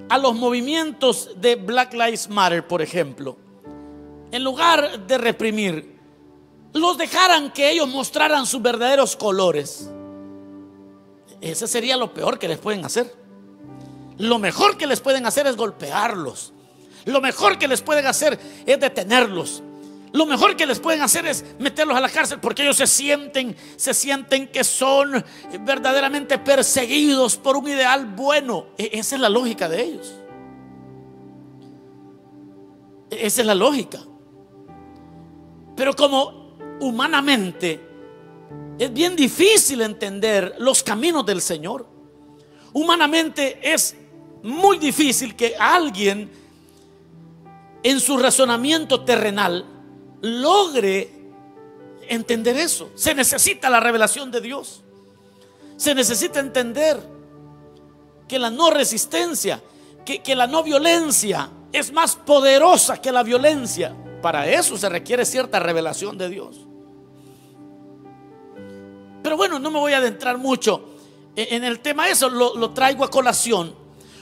a 0.08 0.18
los 0.18 0.34
movimientos 0.34 1.30
de 1.36 1.56
Black 1.56 1.92
Lives 1.92 2.28
Matter, 2.28 2.66
por 2.66 2.82
ejemplo, 2.82 3.36
en 4.30 4.42
lugar 4.42 5.06
de 5.06 5.18
reprimir, 5.18 5.91
los 6.72 6.98
dejaran 6.98 7.52
que 7.52 7.70
ellos 7.70 7.88
mostraran 7.88 8.46
sus 8.46 8.62
verdaderos 8.62 9.16
colores. 9.16 9.88
Ese 11.40 11.66
sería 11.66 11.96
lo 11.96 12.14
peor 12.14 12.38
que 12.38 12.48
les 12.48 12.58
pueden 12.58 12.84
hacer. 12.84 13.14
Lo 14.18 14.38
mejor 14.38 14.76
que 14.76 14.86
les 14.86 15.00
pueden 15.00 15.26
hacer 15.26 15.46
es 15.46 15.56
golpearlos. 15.56 16.52
Lo 17.04 17.20
mejor 17.20 17.58
que 17.58 17.66
les 17.66 17.82
pueden 17.82 18.06
hacer 18.06 18.38
es 18.64 18.80
detenerlos 18.80 19.62
lo 20.12 20.26
mejor 20.26 20.56
que 20.56 20.66
les 20.66 20.78
pueden 20.78 21.00
hacer 21.00 21.26
es 21.26 21.44
meterlos 21.58 21.96
a 21.96 22.00
la 22.00 22.10
cárcel 22.10 22.38
porque 22.38 22.62
ellos 22.62 22.76
se 22.76 22.86
sienten, 22.86 23.56
se 23.76 23.94
sienten 23.94 24.46
que 24.48 24.62
son 24.62 25.24
verdaderamente 25.60 26.38
perseguidos 26.38 27.36
por 27.36 27.56
un 27.56 27.68
ideal 27.68 28.06
bueno. 28.06 28.66
E-, 28.76 28.90
esa 28.92 29.14
es 29.14 29.20
la 29.20 29.30
lógica 29.30 29.70
de 29.70 29.82
ellos. 29.82 30.12
E-, 33.10 33.26
esa 33.26 33.40
es 33.40 33.46
la 33.46 33.54
lógica. 33.54 34.00
Pero 35.76 35.94
como 35.94 36.41
humanamente 36.82 37.80
es 38.78 38.92
bien 38.92 39.14
difícil 39.14 39.80
entender 39.82 40.56
los 40.58 40.82
caminos 40.82 41.24
del 41.24 41.40
Señor. 41.40 41.86
Humanamente 42.72 43.58
es 43.62 43.94
muy 44.42 44.78
difícil 44.78 45.36
que 45.36 45.54
alguien 45.56 46.30
en 47.82 48.00
su 48.00 48.16
razonamiento 48.18 49.04
terrenal 49.04 49.64
logre 50.20 51.10
entender 52.08 52.56
eso. 52.56 52.90
Se 52.94 53.14
necesita 53.14 53.70
la 53.70 53.80
revelación 53.80 54.30
de 54.30 54.40
Dios. 54.40 54.82
Se 55.76 55.94
necesita 55.94 56.40
entender 56.40 57.00
que 58.26 58.38
la 58.38 58.50
no 58.50 58.70
resistencia, 58.70 59.62
que, 60.04 60.34
la 60.34 60.46
no 60.46 60.62
violencia 60.62 61.50
es 61.72 61.92
más 61.92 62.16
poderosa 62.16 63.00
que 63.00 63.12
la 63.12 63.22
violencia. 63.22 63.94
Para 64.20 64.48
eso 64.48 64.76
se 64.76 64.88
requiere 64.88 65.24
cierta 65.24 65.60
revelación 65.60 66.18
de 66.18 66.28
Dios. 66.28 66.71
Pero 69.22 69.36
bueno, 69.36 69.58
no 69.58 69.70
me 69.70 69.78
voy 69.78 69.92
a 69.92 69.98
adentrar 69.98 70.38
mucho 70.38 70.90
en 71.34 71.64
el 71.64 71.80
tema, 71.80 72.08
eso 72.08 72.28
lo, 72.28 72.56
lo 72.56 72.70
traigo 72.70 73.04
a 73.04 73.10
colación 73.10 73.74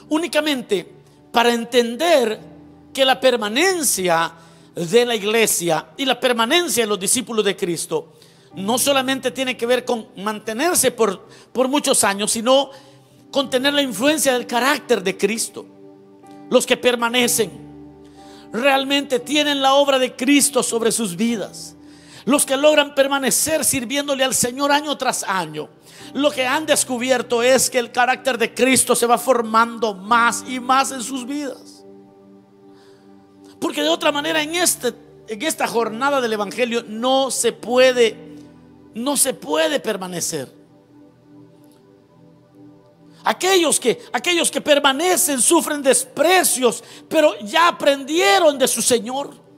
únicamente 0.09 0.89
para 1.33 1.53
entender 1.53 2.39
que 2.93 3.05
la 3.05 3.19
permanencia 3.19 4.33
de 4.75 5.07
la 5.07 5.15
iglesia 5.15 5.89
y 5.97 6.05
la 6.05 6.19
permanencia 6.19 6.85
de 6.85 6.89
los 6.89 7.01
discípulos 7.01 7.45
de 7.45 7.57
Cristo 7.57 8.13
no 8.55 8.79
solamente 8.79 9.31
tiene 9.31 9.57
que 9.57 9.67
ver 9.67 9.85
con 9.85 10.09
mantenerse 10.17 10.91
por, 10.91 11.27
por 11.53 11.69
muchos 11.69 12.03
años, 12.05 12.33
sino 12.33 12.71
con 13.31 13.49
tener 13.49 13.73
la 13.75 13.83
influencia 13.83 14.33
del 14.33 14.47
carácter 14.47 15.03
de 15.03 15.17
Cristo. 15.17 15.67
Los 16.51 16.67
que 16.67 16.77
permanecen 16.77 17.51
realmente 18.53 19.21
tienen 19.21 19.63
la 19.63 19.75
obra 19.75 19.99
de 20.01 20.17
Cristo 20.17 20.65
sobre 20.65 20.91
sus 20.91 21.15
vidas. 21.15 21.77
Los 22.31 22.47
que 22.47 22.57
logran 22.57 22.95
permanecer 22.95 23.65
sirviéndole 23.65 24.23
al 24.23 24.37
Señor 24.37 24.71
año 24.71 24.97
tras 24.97 25.25
año. 25.25 25.69
Lo 26.15 26.31
que 26.31 26.47
han 26.47 26.65
descubierto 26.65 27.43
es 27.43 27.69
que 27.69 27.81
el 27.81 27.91
carácter 27.91 28.39
de 28.39 28.55
Cristo 28.55 28.95
se 28.95 29.05
va 29.05 29.19
formando 29.19 29.95
más 29.95 30.45
y 30.47 30.61
más 30.61 30.93
en 30.93 31.03
sus 31.03 31.27
vidas. 31.27 31.85
Porque 33.61 33.83
de 33.83 33.89
otra 33.89 34.13
manera 34.13 34.41
en, 34.41 34.55
este, 34.55 34.95
esta 35.27 35.67
jornada 35.67 36.21
del 36.21 36.35
Evangelio 36.35 36.85
no 36.87 37.33
se 37.33 37.51
puede, 37.51 38.17
no 38.95 39.17
se 39.17 39.35
puede 39.35 39.81
permanecer. 39.81 40.55
Aquellos 43.25 43.81
que, 43.81 44.01
aquellos 44.13 44.53
que 44.53 44.61
permanecen 44.61 45.43
sufren 45.43 45.83
desprecios, 45.83 46.85
pero 47.09 47.37
ya 47.41 47.67
aprendieron 47.67 48.57
de 48.57 48.69
su 48.69 48.83
Señor. 48.83 49.50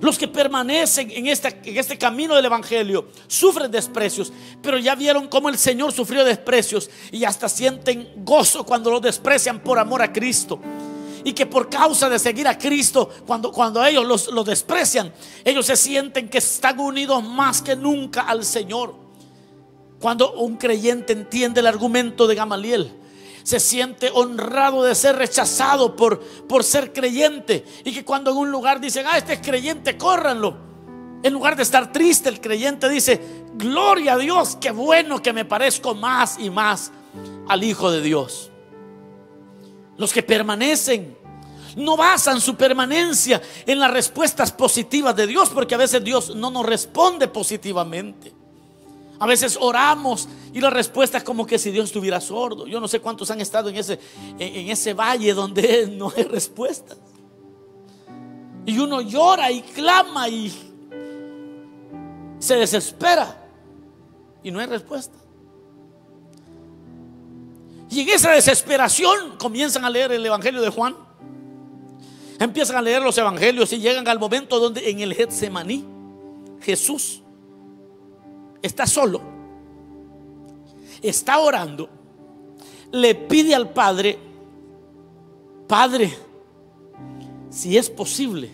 Los 0.00 0.16
que 0.16 0.28
permanecen 0.28 1.10
en 1.10 1.26
este, 1.26 1.98
camino 1.98 2.34
del 2.34 2.46
Evangelio 2.46 3.08
sufren 3.26 3.70
desprecios, 3.70 4.32
pero 4.62 4.78
ya 4.78 4.94
vieron 4.94 5.28
cómo 5.28 5.48
el 5.48 5.58
Señor 5.58 5.92
sufrió 5.92 6.24
desprecios 6.24 6.88
y 7.12 7.24
hasta 7.24 7.48
sienten 7.48 8.12
gozo 8.16 8.64
cuando 8.64 8.90
lo 8.90 9.00
desprecian 9.00 9.60
por 9.60 9.78
amor 9.78 10.00
a 10.00 10.12
Cristo 10.12 10.60
y 11.22 11.34
que 11.34 11.44
por 11.44 11.68
causa 11.68 12.08
de 12.08 12.18
seguir 12.18 12.48
a 12.48 12.56
Cristo, 12.56 13.10
cuando, 13.26 13.52
cuando 13.52 13.84
ellos 13.84 14.06
los, 14.06 14.28
los 14.28 14.46
desprecian, 14.46 15.12
ellos 15.44 15.66
se 15.66 15.76
sienten 15.76 16.28
que 16.30 16.38
están 16.38 16.80
unidos 16.80 17.22
más 17.22 17.60
que 17.60 17.76
nunca 17.76 18.22
al 18.22 18.44
Señor. 18.44 18.94
Cuando 20.00 20.32
un 20.32 20.56
creyente 20.56 21.12
entiende 21.12 21.60
el 21.60 21.66
argumento 21.66 22.26
de 22.26 22.34
Gamaliel, 22.34 22.99
se 23.42 23.60
siente 23.60 24.10
honrado 24.12 24.82
de 24.82 24.94
ser 24.94 25.16
rechazado 25.16 25.96
por, 25.96 26.20
por 26.20 26.64
ser 26.64 26.92
creyente. 26.92 27.64
Y 27.84 27.92
que 27.92 28.04
cuando 28.04 28.30
en 28.30 28.36
un 28.36 28.50
lugar 28.50 28.80
dicen, 28.80 29.06
ah, 29.08 29.18
este 29.18 29.34
es 29.34 29.40
creyente, 29.40 29.96
córranlo. 29.96 30.56
En 31.22 31.32
lugar 31.32 31.56
de 31.56 31.62
estar 31.62 31.92
triste, 31.92 32.28
el 32.28 32.40
creyente 32.40 32.88
dice, 32.88 33.20
gloria 33.54 34.14
a 34.14 34.18
Dios, 34.18 34.56
qué 34.60 34.70
bueno 34.70 35.22
que 35.22 35.32
me 35.32 35.44
parezco 35.44 35.94
más 35.94 36.38
y 36.38 36.48
más 36.48 36.92
al 37.48 37.62
Hijo 37.62 37.90
de 37.90 38.00
Dios. 38.00 38.50
Los 39.96 40.12
que 40.12 40.22
permanecen 40.22 41.18
no 41.76 41.96
basan 41.96 42.40
su 42.40 42.56
permanencia 42.56 43.40
en 43.66 43.78
las 43.78 43.90
respuestas 43.90 44.52
positivas 44.52 45.14
de 45.14 45.26
Dios, 45.26 45.50
porque 45.50 45.74
a 45.74 45.78
veces 45.78 46.02
Dios 46.02 46.34
no 46.34 46.50
nos 46.50 46.64
responde 46.66 47.28
positivamente. 47.28 48.32
A 49.18 49.26
veces 49.26 49.58
oramos 49.60 50.28
y 50.52 50.60
la 50.60 50.70
respuesta 50.70 51.18
es 51.18 51.24
como 51.24 51.46
que 51.46 51.58
si 51.58 51.70
Dios 51.70 51.86
estuviera 51.86 52.20
sordo. 52.20 52.66
Yo 52.66 52.80
no 52.80 52.88
sé 52.88 53.00
cuántos 53.00 53.30
han 53.30 53.40
estado 53.40 53.68
en 53.68 53.76
ese, 53.76 53.98
en 54.38 54.68
ese 54.68 54.94
valle 54.94 55.32
donde 55.32 55.86
no 55.92 56.12
hay 56.14 56.24
respuestas. 56.24 56.98
Y 58.66 58.78
uno 58.78 59.00
llora 59.00 59.50
y 59.50 59.62
clama 59.62 60.28
y 60.28 60.52
se 62.38 62.56
desespera 62.56 63.48
y 64.42 64.50
no 64.50 64.58
hay 64.58 64.66
respuesta. 64.66 65.16
Y 67.90 68.00
en 68.00 68.08
esa 68.08 68.30
desesperación 68.30 69.36
comienzan 69.38 69.84
a 69.84 69.90
leer 69.90 70.12
el 70.12 70.24
Evangelio 70.24 70.60
de 70.60 70.70
Juan. 70.70 70.96
Empiezan 72.38 72.76
a 72.76 72.82
leer 72.82 73.02
los 73.02 73.18
evangelios 73.18 73.72
y 73.72 73.78
llegan 73.78 74.06
al 74.08 74.18
momento 74.18 74.58
donde 74.58 74.88
en 74.88 75.00
el 75.00 75.12
Getsemaní 75.12 75.84
Jesús 76.60 77.22
está 78.62 78.86
solo, 78.86 79.20
está 81.02 81.38
orando, 81.38 81.88
le 82.92 83.14
pide 83.14 83.54
al 83.54 83.70
Padre, 83.70 84.18
Padre, 85.66 86.12
si 87.48 87.76
es 87.76 87.88
posible, 87.88 88.50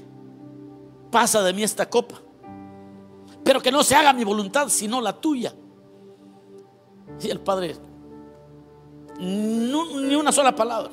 pasa 1.10 1.42
de 1.42 1.52
mí 1.52 1.62
esta 1.62 1.88
copa, 1.88 2.20
pero 3.42 3.60
que 3.60 3.70
no 3.70 3.82
se 3.82 3.94
haga 3.94 4.12
mi 4.12 4.24
voluntad, 4.24 4.68
sino 4.68 5.00
la 5.00 5.12
tuya. 5.12 5.54
Y 7.22 7.30
el 7.30 7.40
Padre 7.40 7.76
ni 9.18 10.14
una 10.14 10.32
sola 10.32 10.54
palabra. 10.54 10.90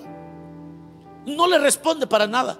No 1.25 1.47
le 1.47 1.57
responde 1.57 2.07
para 2.07 2.27
nada. 2.27 2.59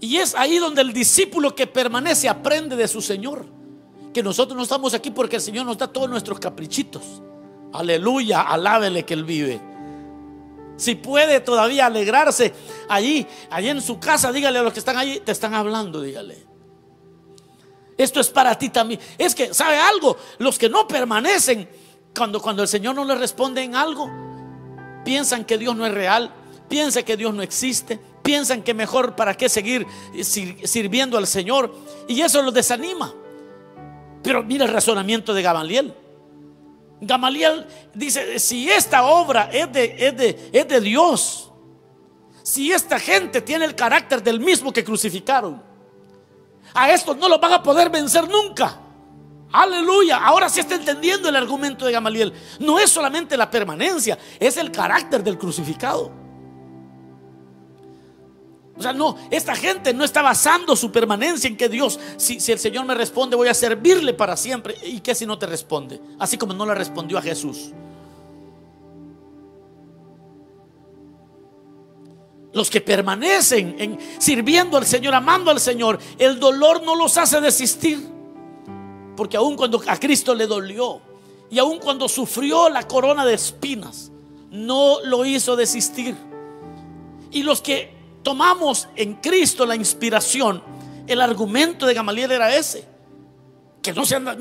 Y 0.00 0.16
es 0.16 0.34
ahí 0.34 0.58
donde 0.58 0.82
el 0.82 0.92
discípulo 0.92 1.54
que 1.54 1.66
permanece 1.66 2.28
aprende 2.28 2.76
de 2.76 2.88
su 2.88 3.00
Señor. 3.00 3.46
Que 4.12 4.22
nosotros 4.22 4.56
no 4.56 4.62
estamos 4.62 4.94
aquí 4.94 5.10
porque 5.10 5.36
el 5.36 5.42
Señor 5.42 5.66
nos 5.66 5.78
da 5.78 5.88
todos 5.88 6.08
nuestros 6.08 6.38
caprichitos. 6.38 7.22
Aleluya, 7.72 8.42
alábele 8.42 9.04
que 9.04 9.14
Él 9.14 9.24
vive. 9.24 9.60
Si 10.76 10.94
puede 10.94 11.40
todavía 11.40 11.86
alegrarse 11.86 12.54
allí, 12.88 13.26
allí 13.50 13.68
en 13.68 13.82
su 13.82 13.98
casa, 13.98 14.30
dígale 14.30 14.60
a 14.60 14.62
los 14.62 14.72
que 14.72 14.78
están 14.78 14.96
allí, 14.96 15.20
te 15.20 15.32
están 15.32 15.54
hablando, 15.54 16.00
dígale. 16.00 16.46
Esto 17.96 18.20
es 18.20 18.30
para 18.30 18.56
ti 18.56 18.68
también. 18.68 19.00
Es 19.18 19.34
que, 19.34 19.52
¿sabe 19.52 19.76
algo? 19.76 20.16
Los 20.38 20.56
que 20.56 20.68
no 20.68 20.86
permanecen, 20.86 21.68
cuando, 22.16 22.40
cuando 22.40 22.62
el 22.62 22.68
Señor 22.68 22.94
no 22.94 23.04
les 23.04 23.18
responde 23.18 23.60
en 23.60 23.74
algo, 23.74 24.08
piensan 25.04 25.44
que 25.44 25.58
Dios 25.58 25.74
no 25.74 25.84
es 25.84 25.92
real, 25.92 26.32
piensan 26.68 27.02
que 27.02 27.16
Dios 27.16 27.34
no 27.34 27.42
existe, 27.42 27.98
piensan 28.22 28.62
que 28.62 28.72
mejor 28.72 29.16
para 29.16 29.36
qué 29.36 29.48
seguir 29.48 29.84
sirviendo 30.22 31.18
al 31.18 31.26
Señor. 31.26 31.74
Y 32.06 32.20
eso 32.20 32.40
los 32.40 32.54
desanima. 32.54 33.12
Pero 34.22 34.44
mira 34.44 34.64
el 34.64 34.72
razonamiento 34.72 35.34
de 35.34 35.42
Gamaliel. 35.42 35.94
Gamaliel 37.00 37.66
dice, 37.94 38.38
si 38.38 38.68
esta 38.68 39.04
obra 39.04 39.50
es 39.52 39.72
de, 39.72 39.94
es 39.98 40.16
de, 40.16 40.50
es 40.52 40.68
de 40.68 40.80
Dios, 40.80 41.50
si 42.42 42.72
esta 42.72 42.98
gente 42.98 43.40
tiene 43.40 43.64
el 43.64 43.74
carácter 43.74 44.22
del 44.22 44.40
mismo 44.40 44.72
que 44.72 44.84
crucificaron, 44.84 45.62
a 46.74 46.90
estos 46.90 47.16
no 47.16 47.28
los 47.28 47.40
van 47.40 47.52
a 47.52 47.62
poder 47.62 47.90
vencer 47.90 48.28
nunca. 48.28 48.78
Aleluya. 49.52 50.18
Ahora 50.18 50.48
sí 50.48 50.60
está 50.60 50.74
entendiendo 50.74 51.28
el 51.28 51.36
argumento 51.36 51.86
de 51.86 51.92
Gamaliel. 51.92 52.32
No 52.60 52.78
es 52.78 52.90
solamente 52.90 53.36
la 53.36 53.50
permanencia, 53.50 54.18
es 54.38 54.56
el 54.56 54.70
carácter 54.70 55.22
del 55.22 55.38
crucificado. 55.38 56.12
O 58.78 58.82
sea, 58.82 58.92
no, 58.92 59.16
esta 59.30 59.56
gente 59.56 59.92
no 59.92 60.04
está 60.04 60.22
basando 60.22 60.76
su 60.76 60.92
permanencia 60.92 61.48
en 61.48 61.56
que 61.56 61.68
Dios, 61.68 61.98
si, 62.16 62.38
el 62.52 62.60
Señor 62.60 62.86
me 62.86 62.94
responde, 62.94 63.34
voy 63.34 63.48
a 63.48 63.54
servirle 63.54 64.14
para 64.14 64.36
siempre. 64.36 64.76
¿Y 64.84 65.00
qué 65.00 65.16
si 65.16 65.26
no 65.26 65.36
te 65.36 65.46
responde? 65.46 66.00
Así 66.18 66.38
como 66.38 66.54
no 66.54 66.64
le 66.64 66.76
respondió 66.76 67.18
a 67.18 67.22
Jesús. 67.22 67.72
Los 72.52 72.70
que 72.70 72.80
permanecen 72.80 73.74
en 73.78 73.98
sirviendo 74.18 74.76
al 74.76 74.86
Señor, 74.86 75.12
amando 75.12 75.50
al 75.50 75.58
Señor, 75.58 75.98
el 76.16 76.38
dolor 76.38 76.84
no 76.84 76.94
los 76.94 77.18
hace 77.18 77.40
desistir. 77.40 77.98
Porque 79.16 79.36
aun 79.36 79.56
cuando 79.56 79.82
a 79.88 79.98
Cristo 79.98 80.36
le 80.36 80.46
dolió 80.46 81.00
y 81.50 81.58
aun 81.58 81.80
cuando 81.80 82.08
sufrió 82.08 82.68
la 82.68 82.86
corona 82.86 83.26
de 83.26 83.34
espinas, 83.34 84.12
no 84.52 84.98
lo 85.02 85.24
hizo 85.24 85.56
desistir. 85.56 86.14
Y 87.32 87.42
los 87.42 87.60
que 87.60 87.97
tomamos 88.22 88.88
en 88.96 89.14
Cristo 89.14 89.66
la 89.66 89.76
inspiración, 89.76 90.62
el 91.06 91.20
argumento 91.20 91.86
de 91.86 91.94
Gamaliel 91.94 92.32
era 92.32 92.54
ese. 92.54 92.84
Que 93.82 93.92
no 93.92 94.04
se 94.04 94.16
han, 94.16 94.38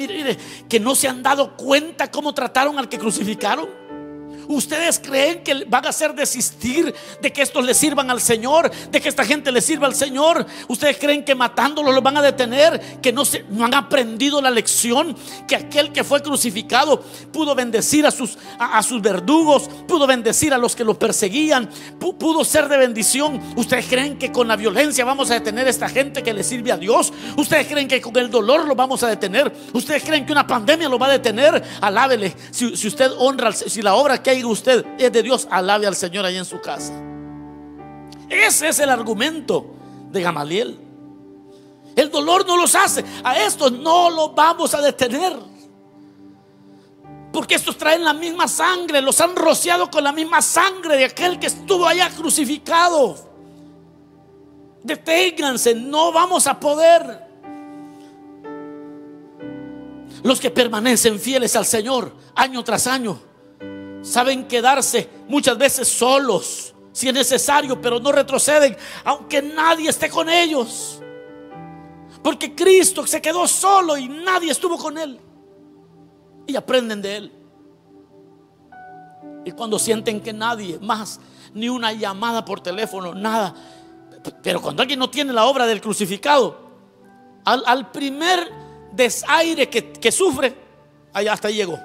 que 0.68 0.80
no 0.80 0.96
se 0.96 1.08
han 1.08 1.24
dado 1.24 1.56
cuenta 1.56 2.12
cómo 2.12 2.34
trataron 2.34 2.78
al 2.80 2.90
que 2.90 2.98
crucificaron. 2.98 3.70
¿Ustedes 4.48 5.00
creen 5.00 5.44
que 5.44 5.66
van 5.68 5.86
a 5.86 5.90
hacer 5.90 6.14
desistir 6.14 6.94
de 7.22 7.34
que 7.34 7.42
estos 7.42 7.66
le 7.66 7.74
sirvan 7.74 8.10
al 8.10 8.22
Señor? 8.22 8.72
¿De 8.92 9.02
que 9.02 9.10
esta 9.10 9.26
gente 9.26 9.52
le 9.52 9.62
sirva 9.62 9.88
al 9.88 9.96
Señor? 9.96 10.46
¿Ustedes 10.68 10.98
creen 10.98 11.26
que 11.26 11.36
matándolos 11.36 11.94
los 11.94 12.04
van 12.04 12.18
a 12.18 12.22
detener? 12.22 13.00
¿Que 13.02 13.12
no, 13.12 13.26
se, 13.26 13.46
han 13.60 13.74
aprendido 13.74 14.42
la 14.42 14.50
lección? 14.50 15.16
¿Que 15.48 15.56
aquel 15.56 15.92
que 15.92 16.04
fue 16.04 16.22
crucificado 16.22 17.02
pudo 17.32 17.56
bendecir 17.56 18.06
a 18.06 18.12
sus, 18.12 18.38
verdugos? 19.02 19.70
¿Pudo 19.88 20.08
bendecir 20.08 20.54
a 20.54 20.58
los 20.58 20.76
que 20.76 20.84
los 20.84 20.98
perseguían? 20.98 21.70
¿Pudo 22.00 22.46
ser 22.46 22.70
de 22.70 22.78
bendición? 22.78 23.42
¿Ustedes 23.56 23.86
creen 23.88 24.18
que 24.18 24.32
con 24.32 24.48
la 24.48 24.56
violencia 24.56 25.04
vamos 25.04 25.30
a 25.30 25.36
detener 25.36 25.68
a 25.68 25.70
esta 25.70 25.90
gente 25.90 26.24
que 26.24 26.34
le 26.34 26.44
sirve 26.44 26.72
a 26.72 26.78
Dios? 26.78 27.12
¿Ustedes 27.36 27.68
creen 27.68 27.88
que 27.88 28.00
con 28.00 28.16
el 28.16 28.30
dolor 28.30 28.66
lo 28.66 28.76
vamos 28.76 29.04
a 29.04 29.08
detener? 29.08 29.52
¿Ustedes 29.74 30.04
creen 30.04 30.26
que 30.26 30.32
una 30.32 30.48
pandemia 30.48 30.88
lo 30.88 30.98
va 30.98 31.08
a 31.08 31.12
detener? 31.12 31.62
Alábele. 31.82 32.34
Si 32.52 32.88
usted 32.88 33.12
honra, 33.18 33.52
si 33.52 33.82
la 33.82 33.96
obra 33.96 34.22
que 34.24 34.30
hay 34.30 34.37
usted 34.46 34.86
es 34.98 35.12
de 35.12 35.24
Dios, 35.24 35.48
alabe 35.50 35.88
al 35.88 35.96
Señor 35.96 36.26
ahí 36.26 36.38
en 36.38 36.46
su 36.46 36.60
casa. 36.62 36.94
Ese 38.30 38.70
es 38.70 38.80
el 38.80 38.90
argumento 38.90 39.66
de 40.12 40.22
Gamaliel. 40.22 40.80
El 41.96 42.12
dolor 42.12 42.46
no 42.46 42.58
los 42.58 42.76
hace. 42.76 43.04
A 43.24 43.40
estos 43.40 43.72
no 43.72 44.10
los 44.10 44.36
vamos 44.36 44.74
a 44.74 44.82
detener. 44.82 45.36
Porque 47.32 47.56
estos 47.56 47.78
traen 47.78 48.04
la 48.04 48.14
misma 48.14 48.48
sangre, 48.48 49.02
los 49.02 49.20
han 49.22 49.36
rociado 49.36 49.90
con 49.90 50.04
la 50.04 50.12
misma 50.12 50.42
sangre 50.42 50.98
de 50.98 51.06
aquel 51.06 51.40
que 51.40 51.48
estuvo 51.48 51.86
allá 51.86 52.10
crucificado. 52.10 53.16
Deténganse, 54.84 55.76
no 55.76 56.12
vamos 56.12 56.48
a 56.48 56.60
poder. 56.60 57.28
Los 60.24 60.40
que 60.40 60.50
permanecen 60.50 61.20
fieles 61.20 61.56
al 61.56 61.66
Señor 61.66 62.14
año 62.36 62.64
tras 62.64 62.88
año 62.88 63.27
saben 64.02 64.48
quedarse 64.48 65.10
muchas 65.28 65.58
veces 65.58 65.88
solos 65.88 66.74
si 66.98 67.08
es 67.08 67.14
necesario, 67.14 67.80
pero 67.80 68.00
no 68.00 68.12
retroceden, 68.12 68.76
aunque 69.04 69.40
nadie 69.40 69.88
esté 69.88 70.10
con 70.10 70.28
ellos. 70.28 71.00
Porque 72.24 72.56
Cristo 72.56 73.06
se 73.06 73.22
quedó 73.22 73.48
solo 73.48 73.96
y 73.98 74.08
nadie 74.10 74.50
estuvo 74.50 74.80
con 74.80 74.98
él. 74.98 75.20
Y 76.48 76.56
aprenden 76.56 77.00
de 77.04 77.16
él. 77.18 77.32
Y 79.46 79.52
cuando 79.52 79.78
sienten 79.78 80.20
que 80.22 80.34
nadie 80.34 80.80
más, 80.80 81.20
ni 81.54 81.70
una 81.70 81.94
llamada 81.94 82.44
por 82.44 82.62
teléfono, 82.62 83.14
nada. 83.14 83.54
Pero 84.42 84.60
cuando 84.60 84.82
alguien 84.82 84.98
no 84.98 85.12
tiene 85.12 85.32
la 85.34 85.46
obra 85.46 85.68
del 85.68 85.80
crucificado, 85.80 86.68
al, 87.46 87.92
primer 87.92 88.52
desaire 88.92 89.70
que, 89.70 89.94
que 89.94 90.12
sufre, 90.12 90.56
hasta 91.14 91.52
llegó. 91.52 91.78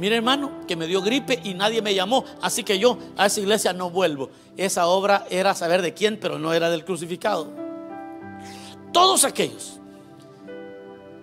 Mire 0.00 0.16
hermano, 0.16 0.50
que 0.66 0.76
me 0.76 0.86
dio 0.86 1.02
gripe 1.02 1.40
y 1.44 1.52
nadie 1.52 1.82
me 1.82 1.94
llamó, 1.94 2.24
así 2.40 2.64
que 2.64 2.78
yo 2.78 2.96
a 3.18 3.26
esa 3.26 3.38
iglesia 3.38 3.74
no 3.74 3.90
vuelvo. 3.90 4.30
Esa 4.56 4.86
obra 4.86 5.26
era 5.28 5.54
saber 5.54 5.82
de 5.82 5.92
quién, 5.92 6.18
pero 6.18 6.38
no 6.38 6.54
era 6.54 6.70
del 6.70 6.86
crucificado. 6.86 7.52
Todos 8.94 9.24
aquellos 9.24 9.78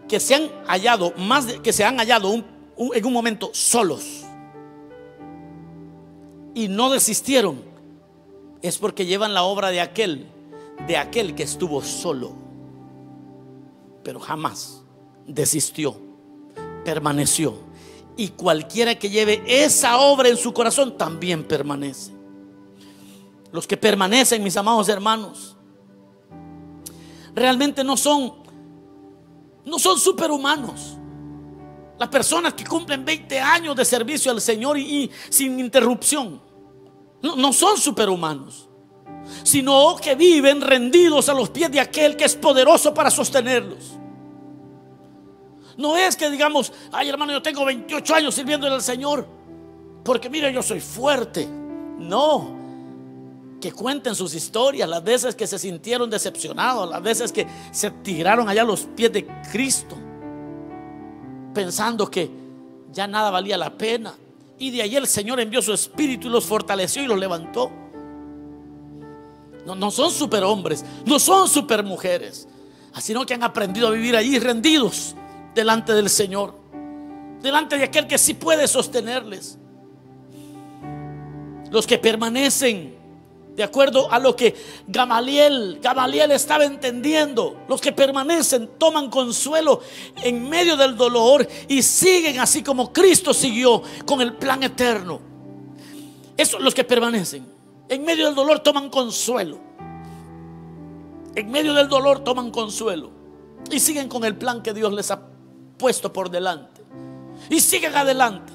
que 0.07 0.19
se 0.19 0.35
han 0.35 0.51
hallado, 0.67 1.11
más 1.17 1.47
que 1.63 1.73
se 1.73 1.83
han 1.83 1.97
hallado 1.97 2.31
en 2.35 3.05
un 3.05 3.13
momento 3.13 3.49
solos 3.51 4.23
y 6.53 6.67
no 6.67 6.91
desistieron, 6.91 7.63
es 8.61 8.77
porque 8.77 9.07
llevan 9.07 9.33
la 9.33 9.41
obra 9.41 9.71
de 9.71 9.81
aquel, 9.81 10.27
de 10.85 10.97
aquel 10.97 11.33
que 11.33 11.41
estuvo 11.41 11.81
solo, 11.81 12.33
pero 14.03 14.19
jamás 14.19 14.83
desistió, 15.25 15.99
permaneció 16.85 17.66
y 18.17 18.29
cualquiera 18.29 18.95
que 18.95 19.09
lleve 19.09 19.43
esa 19.45 19.97
obra 19.99 20.27
en 20.27 20.37
su 20.37 20.51
corazón 20.51 20.97
también 20.97 21.43
permanece. 21.43 22.11
Los 23.51 23.67
que 23.67 23.77
permanecen, 23.77 24.43
mis 24.43 24.57
amados 24.57 24.89
hermanos, 24.89 25.55
realmente 27.33 27.83
no 27.83 27.95
son 27.95 28.33
no 29.63 29.77
son 29.77 29.99
superhumanos. 29.99 30.97
Las 31.99 32.09
personas 32.09 32.53
que 32.53 32.65
cumplen 32.65 33.03
20 33.03 33.39
años 33.39 33.75
de 33.75 33.83
servicio 33.83 34.31
al 34.31 34.39
Señor 34.39 34.77
y, 34.77 35.09
sin 35.29 35.59
interrupción 35.59 36.41
no, 37.21 37.35
no 37.35 37.51
son 37.51 37.77
superhumanos, 37.77 38.69
sino 39.43 39.95
que 40.01 40.15
viven 40.15 40.61
rendidos 40.61 41.29
a 41.29 41.33
los 41.33 41.49
pies 41.49 41.71
de 41.71 41.79
aquel 41.79 42.15
que 42.15 42.25
es 42.25 42.35
poderoso 42.35 42.93
para 42.93 43.11
sostenerlos. 43.11 43.96
No 45.77 45.95
es 45.95 46.15
que 46.15 46.29
digamos, 46.29 46.73
ay 46.91 47.07
hermano, 47.07 47.31
yo 47.31 47.41
tengo 47.41 47.63
28 47.63 48.15
años 48.15 48.35
sirviéndole 48.35 48.73
al 48.73 48.81
Señor, 48.81 49.27
porque 50.03 50.29
mire, 50.29 50.51
yo 50.51 50.63
soy 50.63 50.79
fuerte. 50.79 51.47
No, 51.99 52.55
que 53.61 53.71
cuenten 53.71 54.15
sus 54.15 54.33
historias, 54.33 54.87
las 54.89 55.03
veces 55.03 55.35
que 55.35 55.45
se 55.47 55.59
sintieron 55.59 56.09
decepcionados, 56.09 56.89
las 56.89 57.01
veces 57.01 57.31
que 57.31 57.45
se 57.71 57.91
tiraron 57.91 58.49
allá 58.49 58.63
a 58.63 58.65
los 58.65 58.81
pies 58.81 59.11
de 59.11 59.27
Cristo, 59.51 59.95
pensando 61.53 62.09
que 62.09 62.29
ya 62.91 63.07
nada 63.07 63.29
valía 63.29 63.57
la 63.57 63.77
pena. 63.77 64.15
Y 64.59 64.71
de 64.71 64.81
ahí 64.81 64.95
el 64.95 65.07
Señor 65.07 65.39
envió 65.39 65.61
su 65.61 65.73
espíritu 65.73 66.27
y 66.27 66.31
los 66.31 66.45
fortaleció 66.45 67.03
y 67.03 67.07
los 67.07 67.19
levantó. 67.19 67.71
No, 69.65 69.75
no 69.75 69.91
son 69.91 70.11
superhombres, 70.11 70.83
no 71.05 71.19
son 71.19 71.47
supermujeres, 71.47 72.47
sino 72.99 73.25
que 73.25 73.35
han 73.35 73.43
aprendido 73.43 73.89
a 73.89 73.91
vivir 73.91 74.15
allí 74.15 74.39
rendidos 74.39 75.15
delante 75.57 75.91
del 75.91 76.09
Señor, 76.09 76.53
delante 77.41 77.77
de 77.77 77.85
aquel 77.85 78.05
que 78.05 78.19
sí 78.19 78.35
puede 78.35 78.67
sostenerles. 78.67 79.57
Los 81.71 81.85
que 81.87 81.97
permanecen 81.97 82.95
de 83.55 83.63
acuerdo 83.63 84.11
a 84.11 84.19
lo 84.19 84.35
que 84.35 84.55
Gamaliel, 84.87 85.79
Gamaliel 85.81 86.31
estaba 86.31 86.63
entendiendo, 86.63 87.65
los 87.67 87.81
que 87.81 87.91
permanecen 87.91 88.69
toman 88.77 89.09
consuelo 89.09 89.81
en 90.17 90.47
medio 90.47 90.77
del 90.77 90.95
dolor 90.95 91.45
y 91.67 91.81
siguen 91.81 92.39
así 92.39 92.61
como 92.61 92.93
Cristo 92.93 93.33
siguió 93.33 93.81
con 94.05 94.21
el 94.21 94.35
plan 94.35 94.61
eterno. 94.61 95.19
Esos 96.37 96.61
los 96.61 96.75
que 96.75 96.83
permanecen 96.83 97.47
en 97.89 98.05
medio 98.05 98.27
del 98.27 98.35
dolor 98.35 98.59
toman 98.59 98.91
consuelo. 98.91 99.57
En 101.33 101.49
medio 101.49 101.73
del 101.73 101.89
dolor 101.89 102.19
toman 102.23 102.51
consuelo 102.51 103.09
y 103.71 103.79
siguen 103.79 104.07
con 104.07 104.23
el 104.23 104.35
plan 104.35 104.61
que 104.61 104.71
Dios 104.71 104.93
les 104.93 105.09
ha 105.09 105.19
puesto 105.77 106.11
por 106.11 106.29
delante. 106.29 106.81
Y 107.49 107.59
siguen 107.59 107.95
adelante. 107.95 108.53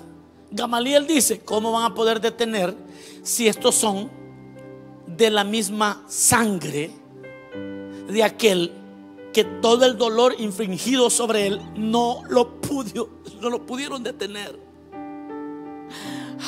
Gamaliel 0.50 1.06
dice, 1.06 1.40
¿cómo 1.40 1.72
van 1.72 1.84
a 1.90 1.94
poder 1.94 2.20
detener 2.20 2.76
si 3.22 3.48
estos 3.48 3.74
son 3.74 4.10
de 5.06 5.30
la 5.30 5.44
misma 5.44 6.04
sangre 6.08 6.90
de 8.08 8.22
aquel 8.22 8.72
que 9.32 9.44
todo 9.44 9.86
el 9.86 9.96
dolor 9.96 10.34
infringido 10.38 11.08
sobre 11.08 11.46
él 11.46 11.60
no 11.74 12.22
lo 12.28 12.60
pudo, 12.60 13.08
no 13.40 13.48
lo 13.48 13.64
pudieron 13.64 14.02
detener? 14.02 14.58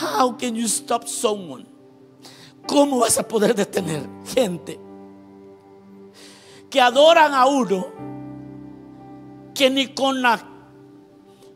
How 0.02 0.36
can 0.36 0.54
you 0.54 0.66
stop 0.66 1.06
someone? 1.06 1.66
¿Cómo 2.66 2.98
vas 2.98 3.18
a 3.18 3.26
poder 3.26 3.54
detener 3.54 4.06
gente 4.34 4.78
que 6.68 6.80
adoran 6.80 7.32
a 7.32 7.46
uno 7.46 7.86
que 9.54 9.70
ni 9.70 9.86
con 9.88 10.20
la 10.20 10.53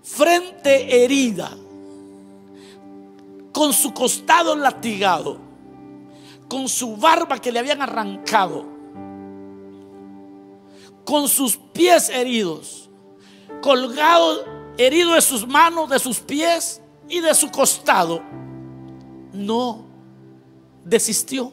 frente 0.09 1.05
herida, 1.05 1.51
con 3.53 3.73
su 3.73 3.92
costado 3.92 4.57
latigado, 4.57 5.38
con 6.49 6.68
su 6.68 6.97
barba 6.97 7.38
que 7.38 7.53
le 7.53 7.59
habían 7.59 7.83
arrancado, 7.83 8.64
con 11.05 11.29
sus 11.29 11.57
pies 11.57 12.09
heridos, 12.09 12.88
colgado, 13.61 14.44
herido 14.79 15.12
de 15.12 15.21
sus 15.21 15.47
manos, 15.47 15.90
de 15.90 15.99
sus 15.99 16.21
pies 16.21 16.81
y 17.09 17.21
de 17.21 17.35
su 17.35 17.51
costado, 17.51 18.23
no 19.33 19.85
desistió. 20.85 21.53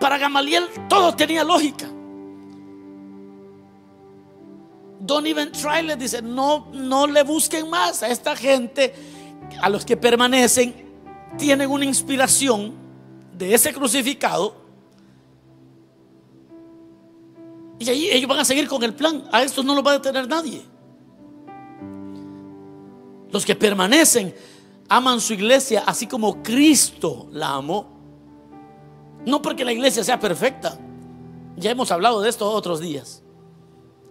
Para 0.00 0.16
Gamaliel 0.16 0.66
todo 0.88 1.14
tenía 1.14 1.44
lógica. 1.44 1.88
Don't 5.04 5.26
even 5.26 5.50
try, 5.50 5.82
le 5.82 5.96
dice, 5.96 6.22
no, 6.22 6.68
no 6.72 7.08
le 7.08 7.24
busquen 7.24 7.68
más 7.68 8.04
a 8.04 8.08
esta 8.08 8.36
gente, 8.36 8.94
a 9.60 9.68
los 9.68 9.84
que 9.84 9.96
permanecen, 9.96 10.72
tienen 11.36 11.68
una 11.68 11.84
inspiración 11.84 12.72
de 13.36 13.52
ese 13.52 13.72
crucificado. 13.72 14.54
Y 17.80 17.90
ahí 17.90 18.08
ellos 18.12 18.28
van 18.28 18.38
a 18.38 18.44
seguir 18.44 18.68
con 18.68 18.80
el 18.84 18.94
plan. 18.94 19.24
A 19.32 19.42
estos 19.42 19.64
no 19.64 19.74
los 19.74 19.84
va 19.84 19.90
a 19.90 19.94
detener 19.94 20.28
nadie. 20.28 20.62
Los 23.32 23.44
que 23.44 23.56
permanecen 23.56 24.32
aman 24.88 25.20
su 25.20 25.32
iglesia 25.32 25.82
así 25.84 26.06
como 26.06 26.44
Cristo 26.44 27.26
la 27.32 27.54
amó. 27.54 27.88
No 29.26 29.42
porque 29.42 29.64
la 29.64 29.72
iglesia 29.72 30.04
sea 30.04 30.20
perfecta. 30.20 30.78
Ya 31.56 31.72
hemos 31.72 31.90
hablado 31.90 32.20
de 32.20 32.28
esto 32.28 32.48
otros 32.48 32.78
días. 32.78 33.21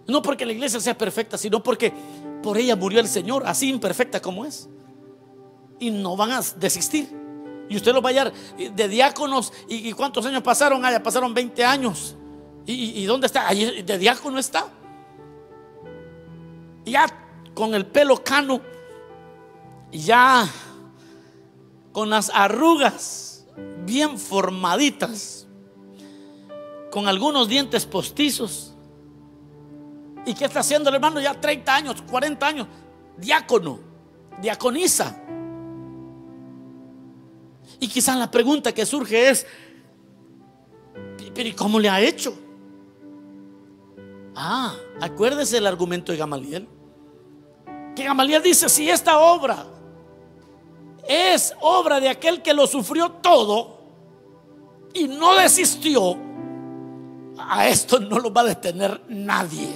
No 0.06 0.22
porque 0.22 0.44
la 0.46 0.52
iglesia 0.52 0.80
sea 0.80 0.96
perfecta, 0.96 1.38
sino 1.38 1.62
porque 1.62 1.92
por 2.42 2.58
ella 2.58 2.76
murió 2.76 3.00
el 3.00 3.08
Señor, 3.08 3.44
así 3.46 3.68
imperfecta 3.68 4.20
como 4.20 4.44
es. 4.44 4.68
y 5.78 5.90
no 5.90 6.16
van 6.16 6.32
a 6.32 6.40
desistir. 6.56 7.22
Y 7.68 7.76
usted 7.76 7.92
lo 7.94 8.02
va 8.02 8.10
a 8.10 8.12
hallar 8.12 8.32
de 8.56 8.88
diáconos. 8.88 9.52
¿Y, 9.66 9.92
cuántos 9.92 10.26
años 10.26 10.42
pasaron? 10.42 10.84
Ah, 10.84 10.92
ya 10.92 11.02
pasaron 11.02 11.32
20 11.32 11.64
años. 11.64 12.16
¿Y, 12.66 13.04
dónde 13.06 13.26
está? 13.26 13.48
De 13.48 13.98
diácono 13.98 14.38
está. 14.38 14.68
Ya 16.84 17.06
con 17.54 17.74
el 17.74 17.86
pelo 17.86 18.22
cano. 18.22 18.60
Ya 19.90 20.46
con 21.92 22.10
las 22.10 22.30
arrugas 22.34 23.46
bien 23.86 24.18
formaditas. 24.18 25.46
Con 26.90 27.08
algunos 27.08 27.48
dientes 27.48 27.86
postizos. 27.86 28.71
¿Y 30.24 30.34
qué 30.34 30.44
está 30.44 30.60
haciendo 30.60 30.88
el 30.88 30.96
hermano? 30.96 31.20
Ya 31.20 31.38
30 31.38 31.74
años, 31.74 32.02
40 32.02 32.46
años. 32.46 32.66
Diácono, 33.16 33.78
diaconiza. 34.40 35.16
Y 37.80 37.88
quizás 37.88 38.16
la 38.16 38.30
pregunta 38.30 38.72
que 38.72 38.86
surge 38.86 39.30
es, 39.30 39.46
¿pero 41.34 41.48
y 41.48 41.52
cómo 41.52 41.80
le 41.80 41.88
ha 41.88 42.00
hecho? 42.00 42.34
Ah, 44.34 44.74
acuérdese 45.00 45.58
el 45.58 45.66
argumento 45.66 46.12
de 46.12 46.18
Gamaliel. 46.18 46.68
Que 47.94 48.04
Gamaliel 48.04 48.42
dice, 48.42 48.68
si 48.68 48.88
esta 48.88 49.18
obra 49.18 49.66
es 51.06 51.54
obra 51.60 52.00
de 52.00 52.08
aquel 52.08 52.40
que 52.40 52.54
lo 52.54 52.66
sufrió 52.66 53.10
todo 53.10 53.80
y 54.94 55.08
no 55.08 55.34
desistió, 55.34 56.16
a 57.36 57.68
esto 57.68 57.98
no 57.98 58.18
lo 58.18 58.32
va 58.32 58.42
a 58.42 58.44
detener 58.44 59.02
nadie. 59.08 59.68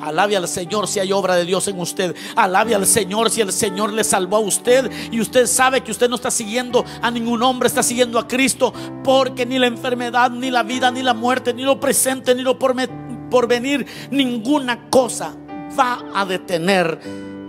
Alabe 0.00 0.36
al 0.36 0.46
Señor 0.46 0.86
si 0.88 1.00
hay 1.00 1.12
obra 1.12 1.36
de 1.36 1.44
Dios 1.44 1.66
en 1.68 1.80
usted. 1.80 2.14
Alabe 2.34 2.74
al 2.74 2.86
Señor 2.86 3.30
si 3.30 3.40
el 3.40 3.52
Señor 3.52 3.92
le 3.92 4.04
salvó 4.04 4.36
a 4.36 4.40
usted 4.40 4.90
y 5.10 5.20
usted 5.20 5.46
sabe 5.46 5.82
que 5.82 5.90
usted 5.90 6.08
no 6.08 6.16
está 6.16 6.30
siguiendo 6.30 6.84
a 7.00 7.10
ningún 7.10 7.42
hombre, 7.42 7.68
está 7.68 7.82
siguiendo 7.82 8.18
a 8.18 8.28
Cristo 8.28 8.72
porque 9.02 9.46
ni 9.46 9.58
la 9.58 9.66
enfermedad, 9.66 10.30
ni 10.30 10.50
la 10.50 10.62
vida, 10.62 10.90
ni 10.90 11.02
la 11.02 11.14
muerte, 11.14 11.54
ni 11.54 11.62
lo 11.62 11.80
presente, 11.80 12.34
ni 12.34 12.42
lo 12.42 12.58
por 12.58 13.48
venir, 13.48 13.86
ninguna 14.10 14.88
cosa 14.88 15.36
va 15.78 16.04
a 16.14 16.24
detener 16.24 17.00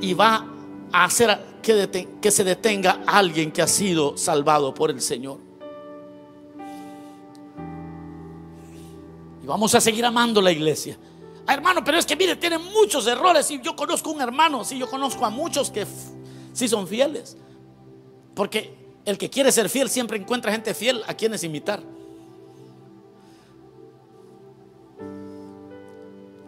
y 0.02 0.14
va 0.14 0.46
a 0.92 1.04
hacer 1.04 1.38
que, 1.62 2.08
que 2.22 2.32
se 2.32 2.44
detenga 2.44 3.02
alguien 3.06 3.52
que 3.52 3.62
ha 3.62 3.68
sido 3.68 4.18
salvado 4.18 4.74
por 4.74 4.90
el 4.90 5.02
Señor. 5.02 5.40
Y 9.44 9.46
vamos 9.46 9.76
a 9.76 9.82
seguir 9.82 10.06
amando 10.06 10.42
la 10.42 10.52
iglesia. 10.52 10.98
Hermano, 11.48 11.82
pero 11.84 11.98
es 11.98 12.06
que 12.06 12.16
mire, 12.16 12.36
tiene 12.36 12.58
muchos 12.58 13.08
errores. 13.08 13.50
Y 13.52 13.62
yo 13.62 13.76
conozco 13.76 14.12
un 14.12 14.22
hermano, 14.22 14.66
sí, 14.66 14.78
yo 14.78 14.90
conozco 14.90 15.26
a 15.26 15.30
muchos 15.30 15.72
que 15.72 15.86
sí 16.54 16.68
son 16.68 16.88
fieles. 16.88 17.38
Porque 18.36 18.76
el 19.06 19.18
que 19.18 19.30
quiere 19.30 19.52
ser 19.52 19.70
fiel 19.70 19.90
siempre 19.90 20.18
encuentra 20.18 20.52
gente 20.52 20.74
fiel 20.74 21.02
a 21.08 21.14
quienes 21.14 21.44
imitar. 21.44 21.82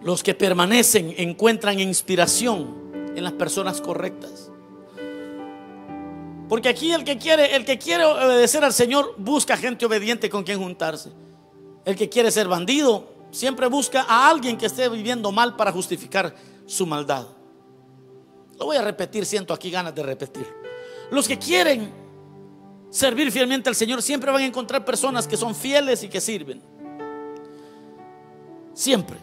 Los 0.03 0.21
que 0.23 0.33
permanecen 0.33 1.13
encuentran 1.17 1.79
inspiración 1.79 3.13
en 3.15 3.23
las 3.23 3.33
personas 3.33 3.79
correctas. 3.79 4.51
Porque 6.49 6.67
aquí 6.67 6.91
el 6.91 7.03
que 7.03 7.17
quiere, 7.17 7.55
el 7.55 7.63
que 7.63 7.77
quiere 7.77 8.03
obedecer 8.03 8.65
al 8.65 8.73
Señor 8.73 9.13
busca 9.17 9.55
gente 9.55 9.85
obediente 9.85 10.29
con 10.29 10.43
quien 10.43 10.59
juntarse. 10.59 11.11
El 11.85 11.95
que 11.95 12.09
quiere 12.09 12.31
ser 12.31 12.47
bandido 12.47 13.18
siempre 13.31 13.67
busca 13.67 14.03
a 14.07 14.29
alguien 14.29 14.57
que 14.57 14.65
esté 14.65 14.87
viviendo 14.89 15.31
mal 15.31 15.55
para 15.55 15.71
justificar 15.71 16.35
su 16.65 16.85
maldad. 16.85 17.27
Lo 18.57 18.65
voy 18.65 18.77
a 18.77 18.81
repetir, 18.81 19.25
siento 19.25 19.53
aquí 19.53 19.71
ganas 19.71 19.95
de 19.95 20.03
repetir. 20.03 20.47
Los 21.11 21.27
que 21.27 21.39
quieren 21.39 21.91
servir 22.89 23.31
fielmente 23.31 23.69
al 23.69 23.75
Señor 23.75 24.01
siempre 24.01 24.31
van 24.31 24.41
a 24.41 24.45
encontrar 24.45 24.83
personas 24.83 25.27
que 25.27 25.37
son 25.37 25.55
fieles 25.55 26.03
y 26.03 26.09
que 26.09 26.19
sirven. 26.19 26.61
Siempre. 28.73 29.17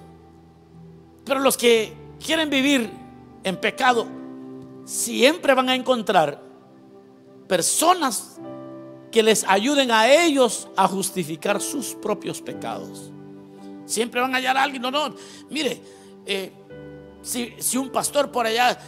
Pero 1.24 1.40
los 1.40 1.56
que 1.56 1.92
quieren 2.24 2.48
vivir 2.48 2.90
en 3.44 3.56
pecado 3.56 4.06
siempre 4.84 5.54
van 5.54 5.68
a 5.68 5.74
encontrar 5.74 6.42
personas 7.48 8.38
que 9.10 9.22
les 9.22 9.44
ayuden 9.44 9.90
a 9.90 10.10
ellos 10.12 10.68
a 10.76 10.88
justificar 10.88 11.60
sus 11.60 11.94
propios 11.94 12.40
pecados. 12.40 13.12
Siempre 13.86 14.20
van 14.20 14.34
a 14.34 14.38
hallar 14.38 14.56
a 14.56 14.62
alguien. 14.62 14.82
No, 14.82 14.90
no. 14.90 15.14
Mire, 15.48 15.80
eh, 16.26 16.52
si, 17.22 17.54
si, 17.58 17.78
un 17.78 17.90
pastor 17.90 18.30
por 18.30 18.46
allá 18.46 18.78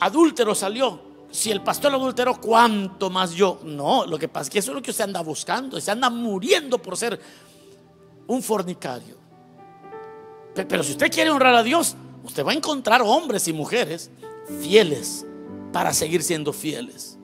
adúltero 0.00 0.54
salió, 0.54 1.00
si 1.30 1.50
el 1.50 1.62
pastor 1.62 1.94
adúltero, 1.94 2.40
¿cuánto 2.40 3.10
más 3.10 3.32
yo? 3.32 3.60
No, 3.62 4.06
lo 4.06 4.18
que 4.18 4.28
pasa 4.28 4.44
es 4.44 4.50
que 4.50 4.58
eso 4.58 4.70
es 4.70 4.76
lo 4.76 4.82
que 4.82 4.90
usted 4.90 5.04
anda 5.04 5.20
buscando. 5.20 5.80
Se 5.80 5.90
anda 5.90 6.08
muriendo 6.08 6.78
por 6.78 6.96
ser 6.96 7.20
un 8.26 8.42
fornicario. 8.42 9.16
Pero 10.54 10.82
si 10.82 10.92
usted 10.92 11.10
quiere 11.10 11.30
honrar 11.30 11.54
a 11.54 11.62
Dios, 11.62 11.96
usted 12.24 12.44
va 12.44 12.52
a 12.52 12.54
encontrar 12.54 13.02
hombres 13.02 13.46
y 13.46 13.52
mujeres 13.52 14.10
fieles 14.60 15.26
para 15.72 15.92
seguir 15.92 16.22
siendo 16.22 16.52
fieles. 16.52 17.18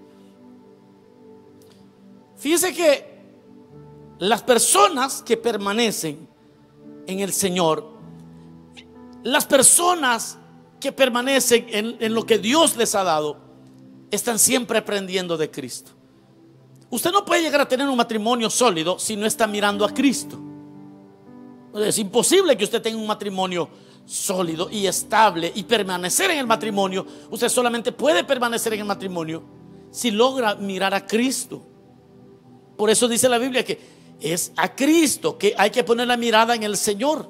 Fíjese 2.37 2.75
que 2.75 3.15
las 4.19 4.43
personas 4.43 5.23
que 5.23 5.37
permanecen 5.37 6.29
en 7.07 7.21
el 7.21 7.33
Señor, 7.33 7.89
las 9.23 9.47
personas 9.47 10.39
que 10.81 10.93
permanecen 10.93 11.67
en, 11.71 12.15
lo 12.15 12.27
que 12.27 12.39
Dios 12.39 12.77
les 12.77 12.95
ha 12.95 13.05
dado, 13.05 13.39
están 14.11 14.39
siempre 14.39 14.79
aprendiendo 14.79 15.37
de 15.37 15.51
Cristo. 15.51 15.93
Usted 16.91 17.11
no 17.11 17.25
puede 17.25 17.43
llegar 17.43 17.63
a 17.63 17.69
tener 17.69 17.89
un 17.89 17.97
matrimonio 17.97 18.51
sólido 18.51 18.99
si 18.99 19.17
no 19.17 19.27
está 19.27 19.47
mirando 19.47 19.85
a 19.85 19.93
Cristo. 19.93 20.39
Es 21.75 21.99
imposible 21.99 22.57
que 22.57 22.65
usted 22.65 22.83
tenga 22.83 22.99
un 22.99 23.07
matrimonio 23.07 23.69
sólido 24.05 24.69
y 24.71 24.87
estable 24.87 25.51
y 25.55 25.65
permanecer 25.65 26.31
en 26.31 26.39
el 26.39 26.47
matrimonio. 26.47 27.07
Usted 27.31 27.49
solamente 27.49 27.91
puede 27.91 28.23
permanecer 28.23 28.75
en 28.75 28.81
el 28.81 28.87
matrimonio 28.87 29.43
si 29.91 30.11
logra 30.11 30.55
mirar 30.55 30.95
a 30.95 31.07
Cristo. 31.07 31.63
Por 32.77 32.91
eso 32.91 33.09
dice 33.09 33.29
la 33.29 33.39
Biblia 33.39 33.65
que 33.65 33.94
es 34.21 34.53
a 34.57 34.75
Cristo, 34.75 35.37
que 35.39 35.55
hay 35.57 35.71
que 35.71 35.85
poner 35.85 36.07
la 36.07 36.17
mirada 36.17 36.55
en 36.55 36.63
el 36.63 36.77
Señor. 36.77 37.29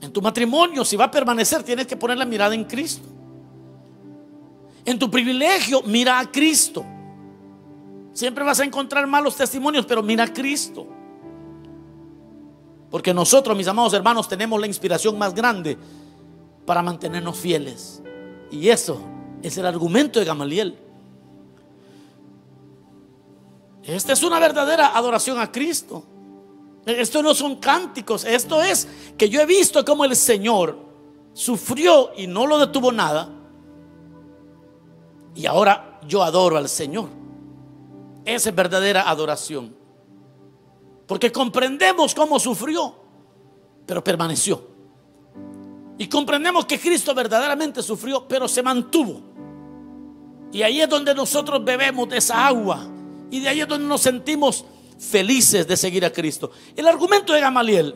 En 0.00 0.12
tu 0.12 0.22
matrimonio, 0.22 0.84
si 0.84 0.96
va 0.96 1.06
a 1.06 1.10
permanecer, 1.10 1.62
tienes 1.62 1.86
que 1.86 1.96
poner 1.96 2.18
la 2.18 2.24
mirada 2.24 2.54
en 2.54 2.64
Cristo. 2.64 3.08
En 4.84 4.98
tu 4.98 5.10
privilegio, 5.10 5.82
mira 5.82 6.18
a 6.18 6.30
Cristo. 6.30 6.84
Siempre 8.12 8.42
vas 8.44 8.60
a 8.60 8.64
encontrar 8.64 9.06
malos 9.06 9.36
testimonios, 9.36 9.86
pero 9.86 10.02
mira 10.02 10.24
a 10.24 10.32
Cristo. 10.32 10.86
Porque 12.90 13.12
nosotros, 13.12 13.56
mis 13.56 13.68
amados 13.68 13.92
hermanos, 13.92 14.28
tenemos 14.28 14.58
la 14.60 14.66
inspiración 14.66 15.18
más 15.18 15.34
grande 15.34 15.76
para 16.64 16.82
mantenernos 16.82 17.36
fieles. 17.36 18.02
Y 18.50 18.68
eso 18.68 19.00
es 19.42 19.58
el 19.58 19.66
argumento 19.66 20.18
de 20.18 20.24
Gamaliel. 20.24 20.87
Esta 23.88 24.12
es 24.12 24.22
una 24.22 24.38
verdadera 24.38 24.94
adoración 24.94 25.38
a 25.40 25.50
Cristo. 25.50 26.04
Esto 26.84 27.22
no 27.22 27.34
son 27.34 27.56
cánticos, 27.56 28.24
esto 28.24 28.62
es 28.62 28.86
que 29.16 29.30
yo 29.30 29.40
he 29.40 29.46
visto 29.46 29.82
cómo 29.82 30.04
el 30.04 30.14
Señor 30.14 30.78
sufrió 31.32 32.10
y 32.14 32.26
no 32.26 32.46
lo 32.46 32.58
detuvo 32.58 32.92
nada. 32.92 33.30
Y 35.34 35.46
ahora 35.46 36.00
yo 36.06 36.22
adoro 36.22 36.58
al 36.58 36.68
Señor. 36.68 37.08
Esa 38.26 38.50
es 38.50 38.54
verdadera 38.54 39.08
adoración. 39.08 39.74
Porque 41.06 41.32
comprendemos 41.32 42.14
cómo 42.14 42.38
sufrió, 42.38 42.94
pero 43.86 44.04
permaneció. 44.04 44.68
Y 45.96 46.08
comprendemos 46.08 46.66
que 46.66 46.78
Cristo 46.78 47.14
verdaderamente 47.14 47.82
sufrió, 47.82 48.28
pero 48.28 48.48
se 48.48 48.62
mantuvo. 48.62 49.22
Y 50.52 50.60
ahí 50.60 50.82
es 50.82 50.88
donde 50.90 51.14
nosotros 51.14 51.64
bebemos 51.64 52.06
de 52.10 52.18
esa 52.18 52.46
agua 52.46 52.97
y 53.30 53.40
de 53.40 53.48
ahí 53.48 53.60
es 53.60 53.68
donde 53.68 53.86
nos 53.86 54.00
sentimos 54.00 54.64
felices 54.98 55.66
de 55.66 55.76
seguir 55.76 56.04
a 56.04 56.12
Cristo. 56.12 56.50
El 56.76 56.86
argumento 56.86 57.32
de 57.32 57.40
Gamaliel 57.40 57.94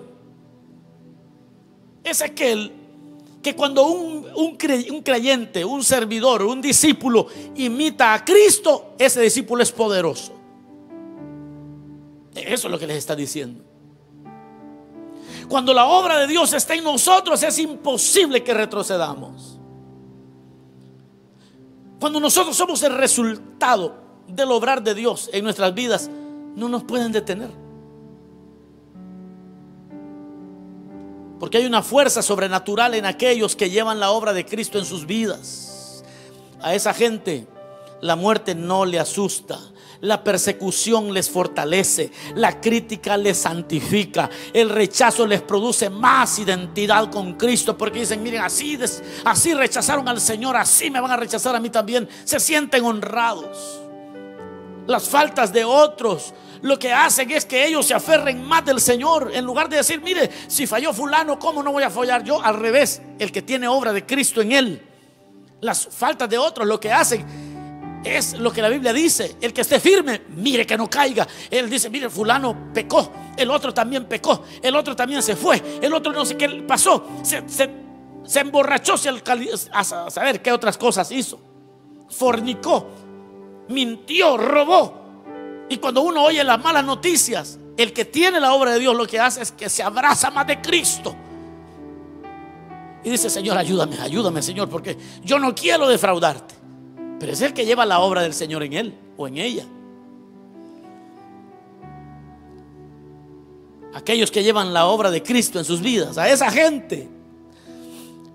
es 2.05 2.23
aquel 2.23 2.73
que 3.43 3.57
cuando 3.57 3.87
un, 3.87 4.27
un, 4.37 4.57
creyente, 5.03 5.65
un 5.65 5.83
servidor, 5.83 6.43
un 6.43 6.61
discípulo 6.61 7.27
imita 7.57 8.15
a 8.15 8.25
Cristo, 8.25 8.95
ese 8.99 9.21
discípulo 9.21 9.63
es 9.63 9.73
poderoso. 9.73 10.33
Eso 12.35 12.69
es 12.69 12.71
lo 12.71 12.79
que 12.79 12.87
les 12.87 12.99
está 12.99 13.17
diciendo. 13.17 13.65
Cuando 15.49 15.75
la 15.75 15.87
obra 15.87 16.19
de 16.19 16.29
Dios 16.29 16.53
está 16.53 16.75
en 16.75 16.85
nosotros, 16.85 17.43
es 17.43 17.59
imposible 17.59 18.43
que 18.43 18.55
retrocedamos. 18.55 19.59
Cuando 22.01 22.21
nosotros 22.21 22.57
somos 22.57 22.83
el 22.85 22.95
resultado 22.95 24.02
del 24.29 24.51
obrar 24.51 24.83
de 24.83 24.95
Dios 24.95 25.31
en 25.33 25.45
nuestras 25.45 25.75
vidas 25.75 26.11
no 26.55 26.69
nos 26.69 26.85
pueden 26.85 27.13
detener. 27.13 27.51
Porque 31.41 31.59
hay 31.59 31.67
una 31.67 31.83
fuerza 31.83 32.23
sobrenatural 32.23 32.95
en 32.95 33.05
aquellos 33.05 33.57
que 33.57 33.69
llevan 33.69 33.99
la 33.99 34.13
obra 34.13 34.33
de 34.33 34.47
Cristo 34.47 34.79
en 34.79 34.85
sus 34.85 35.07
vidas. 35.07 36.05
A 36.61 36.75
esa 36.75 36.95
gente 36.95 37.49
la 38.01 38.17
muerte 38.17 38.55
no 38.55 38.85
le 38.85 39.01
asusta. 39.01 39.59
La 40.03 40.25
persecución 40.25 41.15
les 41.15 41.31
fortalece, 41.31 42.11
la 42.35 42.61
crítica 42.61 43.17
les 43.17 43.39
santifica, 43.39 44.29
el 44.53 44.69
rechazo 44.69 45.25
les 45.29 45.43
produce 45.43 45.91
más 45.91 46.41
identidad 46.41 47.09
con 47.09 47.35
Cristo 47.35 47.79
porque 47.79 48.01
dicen, 48.01 48.21
miren, 48.21 48.43
así, 48.43 48.77
rechazaron 49.55 50.09
al 50.09 50.21
Señor, 50.21 50.57
así 50.57 50.91
me 50.91 51.01
van 51.01 51.13
a 51.13 51.17
rechazar 51.17 51.55
a 51.55 51.61
mí 51.61 51.71
también. 51.71 52.09
Se 52.25 52.41
sienten 52.41 52.85
honrados. 52.85 53.82
Las 54.87 55.09
faltas 55.09 55.53
de 55.53 55.65
otros 55.65 56.35
lo 56.63 56.79
que 56.79 56.93
hacen 56.93 57.31
es 57.33 57.45
que 57.45 57.67
ellos 57.67 57.87
se 57.87 57.95
aferren 57.95 58.45
más 58.45 58.65
del 58.65 58.81
Señor 58.81 59.33
en 59.35 59.45
lugar 59.45 59.69
de 59.69 59.77
decir, 59.79 60.01
mire, 60.01 60.31
si 60.47 60.67
falló 60.67 60.93
fulano, 60.93 61.39
¿cómo 61.39 61.63
no 61.63 61.73
voy 61.73 61.83
a 61.83 61.91
fallar 61.91 62.23
yo? 62.23 62.41
Al 62.41 62.57
revés, 62.57 63.03
el 63.19 63.33
que 63.33 63.43
tiene 63.43 63.67
obra 63.67 63.93
de 63.93 64.07
Cristo 64.07 64.41
en 64.41 64.53
él. 64.53 64.83
Las 65.61 65.89
faltas 65.89 66.29
de 66.29 66.39
otros 66.39 66.67
lo 66.67 66.79
que 66.79 66.93
hacen 66.93 67.25
es 68.05 68.35
lo 68.35 68.53
que 68.53 68.63
la 68.63 68.69
Biblia 68.69 68.93
dice. 68.93 69.37
El 69.41 69.53
que 69.53 69.63
esté 69.63 69.81
firme, 69.81 70.23
mire 70.29 70.65
que 70.65 70.77
no 70.77 70.89
caiga. 70.89 71.27
Él 71.51 71.69
dice, 71.69 71.91
mire, 71.91 72.09
fulano 72.09 72.73
pecó. 72.73 73.13
El 73.37 73.51
otro 73.51 73.75
también 73.75 74.05
pecó. 74.05 74.45
El 74.63 74.77
otro 74.77 74.95
también 74.95 75.23
se 75.23 75.35
fue. 75.35 75.61
El 75.81 75.93
otro 75.93 76.13
no 76.13 76.25
sé 76.25 76.37
qué 76.37 76.49
pasó. 76.67 77.05
Se, 77.23 77.43
se, 77.49 78.41
emborrachó 78.41 78.95
a 79.73 80.11
saber 80.11 80.41
qué 80.43 80.53
otras 80.53 80.79
cosas 80.79 81.11
hizo. 81.11 81.41
Fornicó. 82.09 82.89
Mintió, 83.69 84.37
robó. 84.37 85.03
Y 85.69 85.79
cuando 85.79 86.03
uno 86.03 86.25
oye 86.25 86.45
las 86.45 86.63
malas 86.63 86.85
noticias, 86.85 87.59
el 87.77 87.93
que 87.93 88.05
tiene 88.05 88.41
la 88.41 88.53
obra 88.53 88.73
de 88.73 88.81
Dios 88.81 88.95
lo 88.95 89.07
que 89.07 89.19
hace 89.19 89.43
es 89.43 89.53
que 89.53 89.69
se 89.69 89.83
abraza 89.83 90.31
más 90.31 90.47
de 90.47 90.61
Cristo. 90.61 91.15
Y 93.05 93.11
dice, 93.11 93.31
Señor, 93.31 93.57
ayúdame, 93.59 93.99
ayúdame, 93.99 94.43
Señor, 94.43 94.69
porque 94.69 94.97
yo 95.25 95.39
no 95.39 95.55
quiero 95.55 95.89
defraudarte. 95.89 96.55
Pero 97.19 97.33
es 97.33 97.41
el 97.41 97.53
que 97.55 97.65
lleva 97.65 97.85
la 97.87 98.01
obra 98.01 98.23
del 98.23 98.35
Señor 98.35 98.63
en 98.63 98.73
él 98.75 98.99
o 99.17 99.27
en 99.27 99.39
ella. 99.39 99.67
Aquellos 103.95 104.31
que 104.31 104.43
llevan 104.43 104.73
la 104.73 104.87
obra 104.87 105.11
de 105.11 105.23
Cristo 105.23 105.59
en 105.59 105.65
sus 105.65 105.81
vidas, 105.81 106.17
a 106.17 106.29
esa 106.29 106.51
gente, 106.51 107.09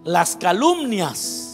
las 0.04 0.36
calumnias 0.36 1.47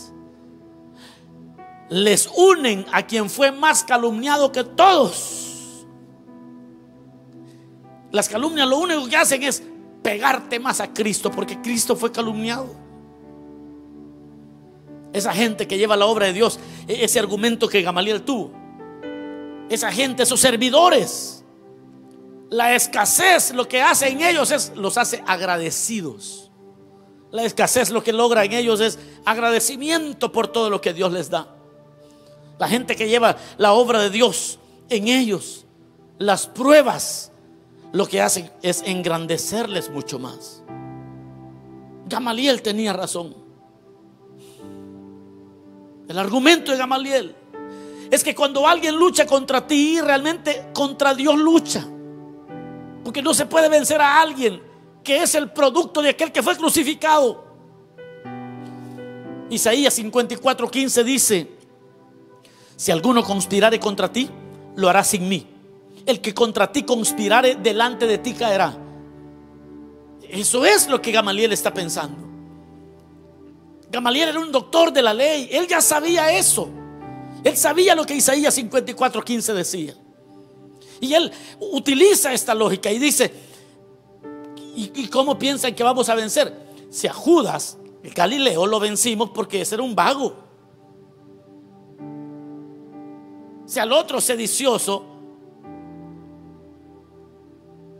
les 1.94 2.28
unen 2.36 2.88
a 2.92 3.06
quien 3.06 3.30
fue 3.30 3.52
más 3.52 3.84
calumniado 3.84 4.52
que 4.52 4.64
todos. 4.64 5.86
Las 8.12 8.28
calumnias 8.28 8.68
lo 8.68 8.80
único 8.80 9.08
que 9.08 9.16
hacen 9.16 9.44
es 9.44 9.62
pegarte 10.02 10.60
más 10.60 10.80
a 10.80 10.92
Cristo 10.92 11.30
porque 11.30 11.62
Cristo 11.62 11.96
fue 11.96 12.12
calumniado. 12.12 12.68
Esa 15.14 15.34
gente 15.34 15.68
que 15.68 15.78
lleva 15.78 15.96
la 15.96 16.08
obra 16.08 16.26
de 16.26 16.34
Dios, 16.34 16.60
e-, 16.88 17.04
ese 17.04 17.20
argumento 17.20 17.70
que 17.70 17.84
Gamaliel 17.84 18.24
tuvo. 18.24 18.52
Esa 19.70 19.92
gente, 19.92 20.24
esos 20.24 20.40
servidores. 20.40 21.46
La 22.50 22.74
escasez 22.74 23.54
lo 23.54 23.68
que 23.68 23.84
hace 23.84 24.08
en 24.08 24.22
ellos 24.22 24.50
es, 24.50 24.72
los 24.76 24.98
hace 24.98 25.24
agradecidos. 25.28 26.52
La 27.30 27.44
escasez 27.44 27.92
lo 27.92 28.04
que 28.04 28.14
logra 28.14 28.46
en 28.46 28.54
ellos 28.54 28.80
es 28.80 28.98
agradecimiento 29.26 30.32
por 30.32 30.48
todo 30.48 30.72
lo 30.72 30.82
que 30.82 30.94
Dios 30.94 31.12
les 31.14 31.30
da. 31.30 31.60
La 32.64 32.70
gente 32.70 32.96
que 32.96 33.10
lleva 33.10 33.36
la 33.58 33.74
obra 33.74 34.00
de 34.00 34.10
Dios 34.10 34.58
en 34.88 35.10
ellos, 35.10 35.66
las 36.18 36.48
pruebas, 36.48 37.30
lo 37.92 38.08
que 38.08 38.22
hacen 38.22 38.50
es 38.62 38.84
engrandecerles 38.86 39.90
mucho 39.90 40.18
más. 40.18 40.64
Gamaliel 42.06 42.62
tenía 42.62 42.94
razón. 42.94 43.36
El 46.08 46.18
argumento 46.18 46.72
de 46.72 46.78
Gamaliel 46.78 47.36
es 48.10 48.24
que 48.24 48.34
cuando 48.34 48.66
alguien 48.66 48.96
lucha 48.96 49.26
contra 49.26 49.68
ti, 49.68 50.00
realmente 50.00 50.68
contra 50.74 51.14
Dios 51.14 51.36
lucha. 51.36 51.86
Porque 53.04 53.22
no 53.22 53.34
se 53.34 53.46
puede 53.46 53.68
vencer 53.68 54.00
a 54.00 54.22
alguien 54.22 54.62
que 55.04 55.22
es 55.22 55.36
el 55.36 55.52
producto 55.52 56.02
de 56.02 56.12
aquel 56.12 56.32
que 56.32 56.42
fue 56.42 56.56
crucificado. 56.56 57.44
Isaías 59.50 60.00
54:15 60.00 61.04
dice, 61.04 61.53
si 62.84 62.92
alguno 62.92 63.24
conspirare 63.24 63.80
contra 63.80 64.12
ti, 64.12 64.30
lo 64.76 64.90
hará 64.90 65.06
sin 65.06 65.30
mí. 65.30 65.48
El 66.06 66.20
que 66.20 66.34
contra 66.34 66.70
ti 66.70 66.84
conspirare 66.84 67.56
delante 67.56 68.06
de 68.06 68.18
ti 68.18 68.34
caerá. 68.34 68.78
Eso 70.28 70.66
es 70.66 70.90
lo 70.90 71.02
que 71.02 71.14
Gamaliel 71.14 71.54
está 71.54 71.74
pensando. 71.74 72.18
Gamaliel 73.90 74.28
era 74.28 74.40
un 74.42 74.52
doctor 74.52 74.92
de 74.92 75.02
la 75.02 75.14
ley. 75.14 75.48
Él 75.50 75.66
ya 75.66 75.80
sabía 75.80 76.38
eso. 76.38 76.68
Él 77.46 77.56
sabía 77.56 77.96
lo 77.96 78.04
que 78.04 78.16
Isaías 78.16 78.58
54:15 78.58 79.54
decía. 79.54 79.96
Y 81.00 81.14
él 81.14 81.32
utiliza 81.62 82.34
esta 82.34 82.54
lógica 82.54 82.92
y 82.92 83.00
dice, 83.00 83.34
¿y, 84.76 85.08
cómo 85.08 85.40
piensan 85.40 85.74
que 85.74 85.84
vamos 85.84 86.10
a 86.10 86.16
vencer? 86.16 86.54
Si 86.92 87.08
a 87.08 87.14
Judas, 87.14 87.78
el 88.04 88.14
Galileo, 88.14 88.68
lo 88.68 88.78
vencimos 88.82 89.30
porque 89.30 89.62
ese 89.62 89.76
era 89.76 89.84
un 89.86 89.96
vago. 89.96 90.43
Si 93.74 93.80
al 93.80 93.92
otro 93.92 94.22
sedicioso 94.22 95.04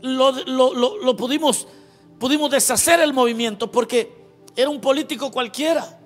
lo, 0.02 0.30
lo 0.32 1.16
pudimos, 1.16 1.66
pudimos 2.16 2.48
deshacer 2.48 3.00
el 3.00 3.12
movimiento 3.12 3.68
porque 3.68 4.24
era 4.54 4.70
un 4.70 4.80
político 4.80 5.32
cualquiera. 5.32 5.98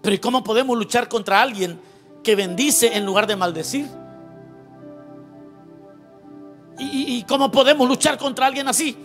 Pero 0.00 0.16
¿y 0.16 0.18
cómo 0.18 0.42
podemos 0.42 0.78
luchar 0.78 1.06
contra 1.06 1.42
alguien 1.42 1.78
que 2.24 2.34
bendice 2.34 2.96
en 2.96 3.04
lugar 3.04 3.26
de 3.26 3.36
maldecir? 3.36 3.86
¿Y, 6.78 7.22
cómo 7.24 7.50
podemos 7.50 7.86
luchar 7.86 8.16
contra 8.16 8.46
alguien 8.46 8.68
así? 8.68 8.96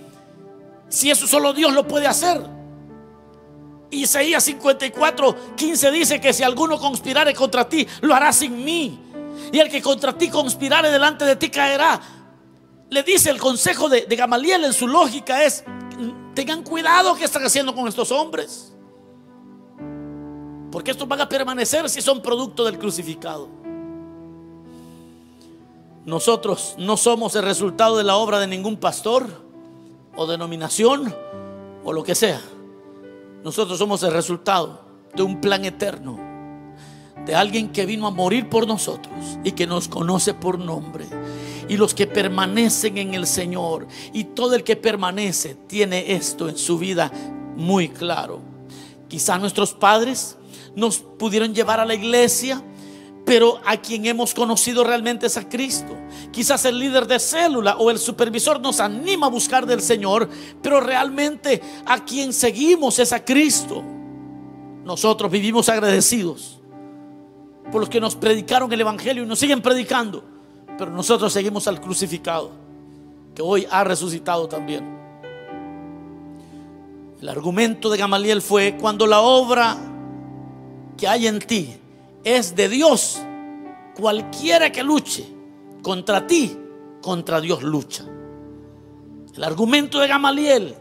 Si 0.88 1.12
eso 1.12 1.28
solo 1.28 1.52
Dios 1.52 1.74
lo 1.74 1.86
puede 1.86 2.08
hacer. 2.08 2.42
Isaías 3.92 4.44
54, 4.44 5.56
15 5.56 5.92
dice 5.92 6.22
que 6.22 6.34
si 6.34 6.44
alguno 6.44 6.80
conspirare 6.80 7.34
contra 7.36 7.68
ti, 7.68 7.88
lo 8.02 8.16
hará 8.16 8.32
sin 8.34 8.64
mí. 8.64 9.00
Y 9.52 9.60
el 9.60 9.70
que 9.70 9.82
contra 9.82 10.18
ti 10.18 10.30
conspirare 10.30 10.90
delante 10.90 11.26
de 11.26 11.36
ti 11.36 11.50
caerá. 11.50 12.00
Le 12.90 13.04
dice 13.04 13.30
el 13.30 13.40
consejo 13.40 13.90
de, 13.90 14.06
de 14.06 14.16
Gamaliel 14.16 14.66
en 14.66 14.74
su 14.74 14.88
lógica 14.88 15.44
es, 15.44 15.64
Tengan 16.34 16.64
cuidado 16.64 17.16
que 17.16 17.26
están 17.26 17.44
haciendo 17.44 17.76
con 17.76 17.88
estos 17.88 18.12
hombres. 18.12 18.74
Porque 20.72 20.92
estos 20.92 21.08
van 21.08 21.20
a 21.20 21.28
permanecer 21.28 21.90
si 21.90 22.02
son 22.02 22.22
producto 22.22 22.64
del 22.64 22.80
crucificado. 22.80 23.50
Nosotros 26.06 26.76
no 26.78 26.96
somos 26.98 27.36
el 27.36 27.44
resultado 27.44 27.98
de 27.98 28.04
la 28.04 28.16
obra 28.16 28.40
de 28.40 28.48
ningún 28.48 28.78
pastor 28.78 29.28
o 30.16 30.26
denominación 30.26 31.14
o 31.84 31.92
lo 31.92 32.04
que 32.04 32.16
sea. 32.16 32.42
Nosotros 33.44 33.78
somos 33.78 34.04
el 34.04 34.14
resultado 34.14 34.86
de 35.16 35.24
un 35.24 35.42
plan 35.42 35.66
eterno, 35.66 36.20
de 37.26 37.36
alguien 37.36 37.72
que 37.72 37.86
vino 37.86 38.08
a 38.08 38.12
morir 38.12 38.50
por 38.50 38.68
nosotros 38.68 39.40
y 39.44 39.52
que 39.52 39.68
nos 39.68 39.88
conoce 39.88 40.34
por 40.34 40.60
nombre 40.60 41.06
y 41.68 41.78
los 41.78 41.94
que 41.94 42.06
permanecen 42.06 42.98
en 42.98 43.14
el 43.14 43.26
Señor. 43.26 43.88
Y 44.14 44.26
todo 44.26 44.56
el 44.56 44.64
que 44.64 44.76
permanece 44.76 45.56
tiene 45.68 46.14
esto 46.14 46.50
en 46.50 46.58
su 46.58 46.78
vida 46.78 47.12
muy 47.56 47.90
claro. 47.90 48.42
Quizá 49.08 49.38
nuestros 49.38 49.74
padres 49.74 50.38
nos 50.76 51.00
pudieron 51.00 51.54
llevar 51.54 51.80
a 51.80 51.86
la 51.86 51.94
iglesia, 51.94 52.62
pero 53.26 53.60
a 53.66 53.78
quien 53.78 54.06
hemos 54.06 54.34
conocido 54.34 54.84
realmente 54.84 55.28
es 55.28 55.38
a 55.38 55.48
Cristo. 55.48 55.96
Quizás 56.32 56.66
el 56.66 56.80
líder 56.80 57.08
de 57.08 57.20
célula 57.20 57.78
o 57.78 57.92
el 57.92 58.00
supervisor 58.00 58.60
nos 58.60 58.80
anima 58.80 59.28
a 59.28 59.30
buscar 59.30 59.66
del 59.66 59.82
Señor, 59.82 60.30
pero 60.62 60.82
realmente 60.82 61.62
a 61.86 62.04
quien 62.04 62.34
seguimos 62.34 63.00
es 63.00 63.14
a 63.14 63.24
Cristo. 63.24 63.84
Nosotros 64.84 65.32
vivimos 65.32 65.70
agradecidos 65.70 66.60
por 67.72 67.82
los 67.82 67.90
que 67.90 68.02
nos 68.02 68.16
predicaron 68.16 68.72
el 68.74 68.82
Evangelio 68.82 69.24
y 69.24 69.28
nos 69.28 69.40
siguen 69.40 69.62
predicando 69.62 70.32
pero 70.82 70.90
nosotros 70.90 71.32
seguimos 71.32 71.68
al 71.68 71.80
crucificado, 71.80 72.50
que 73.36 73.44
hoy 73.44 73.68
ha 73.70 73.84
resucitado 73.84 74.48
también. 74.48 74.84
El 77.22 77.30
argumento 77.30 77.92
de 77.92 78.00
Gamaliel 78.00 78.42
fue, 78.42 78.78
cuando 78.82 79.06
la 79.06 79.20
obra 79.22 79.78
que 80.98 81.08
hay 81.08 81.28
en 81.28 81.38
ti 81.38 81.76
es 82.24 82.56
de 82.56 82.70
Dios, 82.70 83.22
cualquiera 83.96 84.72
que 84.72 84.84
luche 84.84 85.26
contra 85.82 86.26
ti, 86.28 86.58
contra 87.02 87.42
Dios 87.42 87.64
lucha. 87.64 88.06
El 89.36 89.44
argumento 89.44 90.00
de 90.00 90.08
Gamaliel 90.08 90.76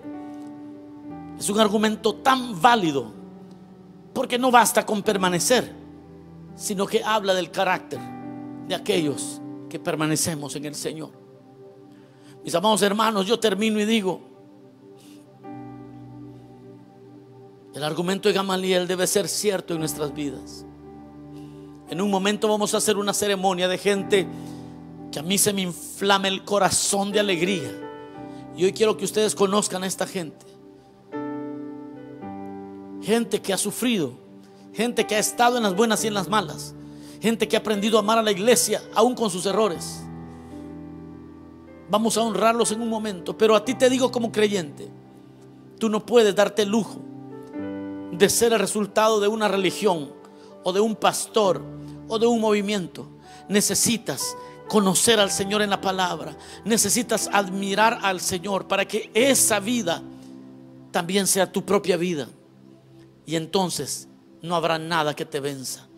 es 1.38 1.48
un 1.48 1.60
argumento 1.60 2.16
tan 2.16 2.60
válido 2.60 3.12
porque 4.12 4.38
no 4.38 4.50
basta 4.50 4.84
con 4.84 5.02
permanecer, 5.02 5.72
sino 6.56 6.86
que 6.86 7.02
habla 7.02 7.32
del 7.32 7.50
carácter 7.50 8.00
de 8.68 8.74
aquellos 8.74 9.40
que 9.68 9.78
permanecemos 9.78 10.54
en 10.56 10.64
el 10.66 10.74
Señor. 10.74 11.10
Mis 12.44 12.54
amados 12.54 12.82
hermanos, 12.82 13.26
yo 13.26 13.38
termino 13.38 13.78
y 13.80 13.84
digo, 13.84 14.20
el 17.74 17.84
argumento 17.84 18.28
de 18.28 18.34
Gamaliel 18.34 18.86
debe 18.88 19.06
ser 19.06 19.28
cierto 19.28 19.74
en 19.74 19.80
nuestras 19.80 20.12
vidas. 20.12 20.66
En 21.90 22.00
un 22.00 22.08
momento 22.08 22.46
vamos 22.46 22.72
a 22.72 22.76
hacer 22.76 22.96
una 22.96 23.12
ceremonia 23.12 23.66
de 23.66 23.76
gente 23.76 24.24
que 25.10 25.18
a 25.18 25.22
mí 25.22 25.38
se 25.38 25.52
me 25.52 25.62
inflame 25.62 26.28
el 26.28 26.44
corazón 26.44 27.10
de 27.10 27.18
alegría. 27.18 27.68
Y 28.56 28.64
hoy 28.64 28.72
quiero 28.72 28.96
que 28.96 29.04
ustedes 29.04 29.34
conozcan 29.34 29.82
a 29.82 29.88
esta 29.88 30.06
gente. 30.06 30.46
Gente 33.02 33.42
que 33.42 33.52
ha 33.52 33.58
sufrido, 33.58 34.12
gente 34.72 35.04
que 35.04 35.16
ha 35.16 35.18
estado 35.18 35.56
en 35.56 35.64
las 35.64 35.74
buenas 35.74 36.04
y 36.04 36.06
en 36.06 36.14
las 36.14 36.28
malas, 36.28 36.76
gente 37.20 37.48
que 37.48 37.56
ha 37.56 37.58
aprendido 37.58 37.96
a 37.96 38.02
amar 38.02 38.18
a 38.18 38.22
la 38.22 38.30
iglesia 38.30 38.80
aún 38.94 39.16
con 39.16 39.28
sus 39.28 39.44
errores. 39.46 40.04
Vamos 41.90 42.16
a 42.16 42.22
honrarlos 42.22 42.70
en 42.70 42.82
un 42.82 42.88
momento, 42.88 43.36
pero 43.36 43.56
a 43.56 43.64
ti 43.64 43.74
te 43.74 43.90
digo 43.90 44.12
como 44.12 44.30
creyente, 44.30 44.88
tú 45.80 45.88
no 45.88 46.06
puedes 46.06 46.36
darte 46.36 46.62
el 46.62 46.68
lujo 46.68 47.00
de 48.12 48.28
ser 48.28 48.52
el 48.52 48.60
resultado 48.60 49.18
de 49.18 49.26
una 49.26 49.48
religión 49.48 50.12
o 50.62 50.72
de 50.72 50.78
un 50.78 50.94
pastor 50.94 51.79
o 52.10 52.18
de 52.18 52.26
un 52.26 52.40
movimiento. 52.40 53.08
Necesitas 53.48 54.36
conocer 54.68 55.18
al 55.18 55.30
Señor 55.30 55.62
en 55.62 55.70
la 55.70 55.80
palabra. 55.80 56.36
Necesitas 56.64 57.28
admirar 57.32 57.98
al 58.02 58.20
Señor 58.20 58.68
para 58.68 58.86
que 58.86 59.10
esa 59.14 59.58
vida 59.60 60.02
también 60.90 61.26
sea 61.26 61.50
tu 61.50 61.64
propia 61.64 61.96
vida. 61.96 62.28
Y 63.24 63.36
entonces 63.36 64.08
no 64.42 64.54
habrá 64.54 64.78
nada 64.78 65.14
que 65.14 65.24
te 65.24 65.40
venza. 65.40 65.89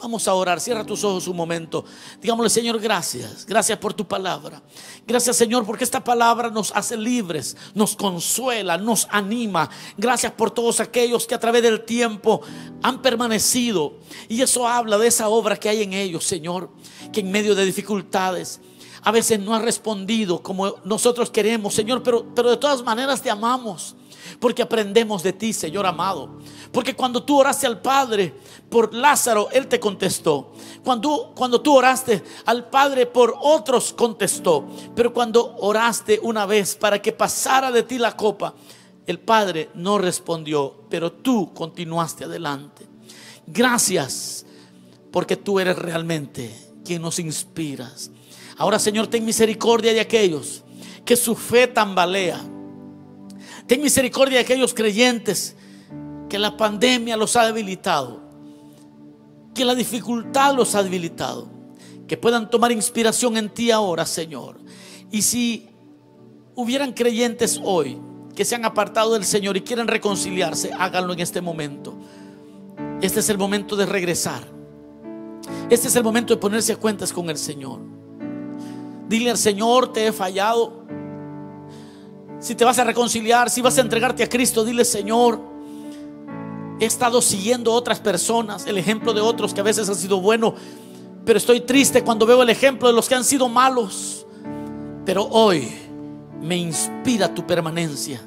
Vamos 0.00 0.28
a 0.28 0.34
orar, 0.34 0.60
cierra 0.60 0.84
tus 0.84 1.02
ojos 1.02 1.26
un 1.26 1.36
momento. 1.36 1.84
Digámosle, 2.20 2.50
Señor, 2.50 2.78
gracias. 2.78 3.44
Gracias 3.44 3.76
por 3.78 3.94
tu 3.94 4.06
palabra. 4.06 4.62
Gracias, 5.04 5.36
Señor, 5.36 5.66
porque 5.66 5.82
esta 5.82 6.04
palabra 6.04 6.50
nos 6.50 6.70
hace 6.70 6.96
libres, 6.96 7.56
nos 7.74 7.96
consuela, 7.96 8.78
nos 8.78 9.08
anima. 9.10 9.68
Gracias 9.96 10.32
por 10.32 10.52
todos 10.52 10.78
aquellos 10.78 11.26
que 11.26 11.34
a 11.34 11.40
través 11.40 11.62
del 11.62 11.84
tiempo 11.84 12.42
han 12.80 13.02
permanecido. 13.02 13.98
Y 14.28 14.40
eso 14.40 14.68
habla 14.68 14.98
de 14.98 15.08
esa 15.08 15.28
obra 15.28 15.56
que 15.56 15.68
hay 15.68 15.82
en 15.82 15.92
ellos, 15.92 16.22
Señor, 16.22 16.70
que 17.12 17.20
en 17.20 17.32
medio 17.32 17.56
de 17.56 17.64
dificultades 17.64 18.60
a 19.02 19.10
veces 19.10 19.40
no 19.40 19.54
ha 19.54 19.58
respondido 19.58 20.42
como 20.42 20.76
nosotros 20.84 21.30
queremos, 21.30 21.74
Señor, 21.74 22.02
pero, 22.02 22.26
pero 22.34 22.50
de 22.50 22.56
todas 22.56 22.82
maneras 22.82 23.22
te 23.22 23.30
amamos. 23.30 23.96
Porque 24.40 24.62
aprendemos 24.62 25.22
de 25.22 25.32
ti, 25.32 25.52
Señor 25.52 25.84
amado. 25.86 26.38
Porque 26.70 26.94
cuando 26.94 27.22
tú 27.22 27.38
oraste 27.38 27.66
al 27.66 27.80
Padre 27.80 28.34
por 28.68 28.94
Lázaro, 28.94 29.48
Él 29.50 29.66
te 29.66 29.80
contestó. 29.80 30.52
Cuando, 30.84 31.32
cuando 31.34 31.60
tú 31.60 31.74
oraste 31.74 32.22
al 32.46 32.68
Padre 32.68 33.06
por 33.06 33.34
otros, 33.40 33.92
contestó. 33.92 34.66
Pero 34.94 35.12
cuando 35.12 35.56
oraste 35.56 36.20
una 36.22 36.46
vez 36.46 36.76
para 36.76 37.02
que 37.02 37.12
pasara 37.12 37.72
de 37.72 37.82
ti 37.82 37.98
la 37.98 38.16
copa, 38.16 38.54
el 39.06 39.18
Padre 39.18 39.70
no 39.74 39.98
respondió, 39.98 40.84
pero 40.88 41.10
tú 41.10 41.52
continuaste 41.54 42.24
adelante. 42.24 42.86
Gracias, 43.46 44.44
porque 45.10 45.36
tú 45.36 45.58
eres 45.58 45.76
realmente 45.76 46.54
quien 46.84 47.02
nos 47.02 47.18
inspiras. 47.18 48.10
Ahora, 48.56 48.78
Señor, 48.78 49.06
ten 49.06 49.24
misericordia 49.24 49.92
de 49.92 50.00
aquellos 50.00 50.62
que 51.04 51.16
su 51.16 51.34
fe 51.34 51.66
tambalea 51.66 52.38
Ten 53.68 53.82
misericordia 53.82 54.38
de 54.38 54.44
aquellos 54.44 54.72
creyentes 54.72 55.54
que 56.30 56.38
la 56.38 56.56
pandemia 56.56 57.18
los 57.18 57.36
ha 57.36 57.44
debilitado, 57.44 58.22
que 59.54 59.64
la 59.64 59.74
dificultad 59.74 60.54
los 60.54 60.74
ha 60.74 60.82
debilitado, 60.82 61.50
que 62.06 62.16
puedan 62.16 62.48
tomar 62.48 62.72
inspiración 62.72 63.36
en 63.36 63.50
ti 63.50 63.70
ahora, 63.70 64.06
Señor. 64.06 64.58
Y 65.10 65.20
si 65.20 65.68
hubieran 66.54 66.94
creyentes 66.94 67.60
hoy 67.62 67.98
que 68.34 68.46
se 68.46 68.54
han 68.54 68.64
apartado 68.64 69.12
del 69.12 69.24
Señor 69.24 69.58
y 69.58 69.60
quieren 69.60 69.86
reconciliarse, 69.86 70.70
háganlo 70.72 71.12
en 71.12 71.20
este 71.20 71.42
momento. 71.42 71.94
Este 73.02 73.20
es 73.20 73.28
el 73.28 73.36
momento 73.36 73.76
de 73.76 73.84
regresar. 73.84 74.44
Este 75.68 75.88
es 75.88 75.96
el 75.96 76.04
momento 76.04 76.34
de 76.34 76.40
ponerse 76.40 76.72
a 76.72 76.76
cuentas 76.76 77.12
con 77.12 77.28
el 77.28 77.36
Señor. 77.36 77.80
Dile 79.08 79.30
al 79.30 79.38
Señor, 79.38 79.92
te 79.92 80.06
he 80.06 80.12
fallado. 80.12 80.86
Si 82.40 82.54
te 82.54 82.64
vas 82.64 82.78
a 82.78 82.84
reconciliar, 82.84 83.50
si 83.50 83.60
vas 83.60 83.78
a 83.78 83.80
entregarte 83.80 84.22
a 84.22 84.28
Cristo, 84.28 84.64
dile, 84.64 84.84
Señor, 84.84 85.40
he 86.80 86.84
estado 86.84 87.20
siguiendo 87.20 87.72
otras 87.72 87.98
personas, 87.98 88.66
el 88.66 88.78
ejemplo 88.78 89.12
de 89.12 89.20
otros 89.20 89.52
que 89.52 89.60
a 89.60 89.64
veces 89.64 89.88
han 89.88 89.96
sido 89.96 90.20
bueno, 90.20 90.54
pero 91.24 91.38
estoy 91.38 91.60
triste 91.60 92.02
cuando 92.02 92.26
veo 92.26 92.42
el 92.42 92.50
ejemplo 92.50 92.88
de 92.88 92.94
los 92.94 93.08
que 93.08 93.14
han 93.14 93.24
sido 93.24 93.48
malos. 93.48 94.24
Pero 95.04 95.24
hoy 95.24 95.68
me 96.40 96.56
inspira 96.56 97.34
tu 97.34 97.46
permanencia. 97.46 98.20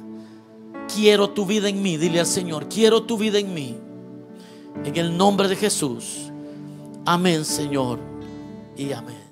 Quiero 0.94 1.30
tu 1.30 1.46
vida 1.46 1.68
en 1.68 1.80
mí, 1.80 1.96
dile 1.96 2.20
al 2.20 2.26
Señor, 2.26 2.68
quiero 2.68 3.02
tu 3.04 3.16
vida 3.16 3.38
en 3.38 3.54
mí. 3.54 3.76
En 4.84 4.96
el 4.96 5.16
nombre 5.16 5.48
de 5.48 5.56
Jesús. 5.56 6.30
Amén, 7.04 7.44
Señor. 7.44 7.98
Y 8.76 8.92
amén. 8.92 9.21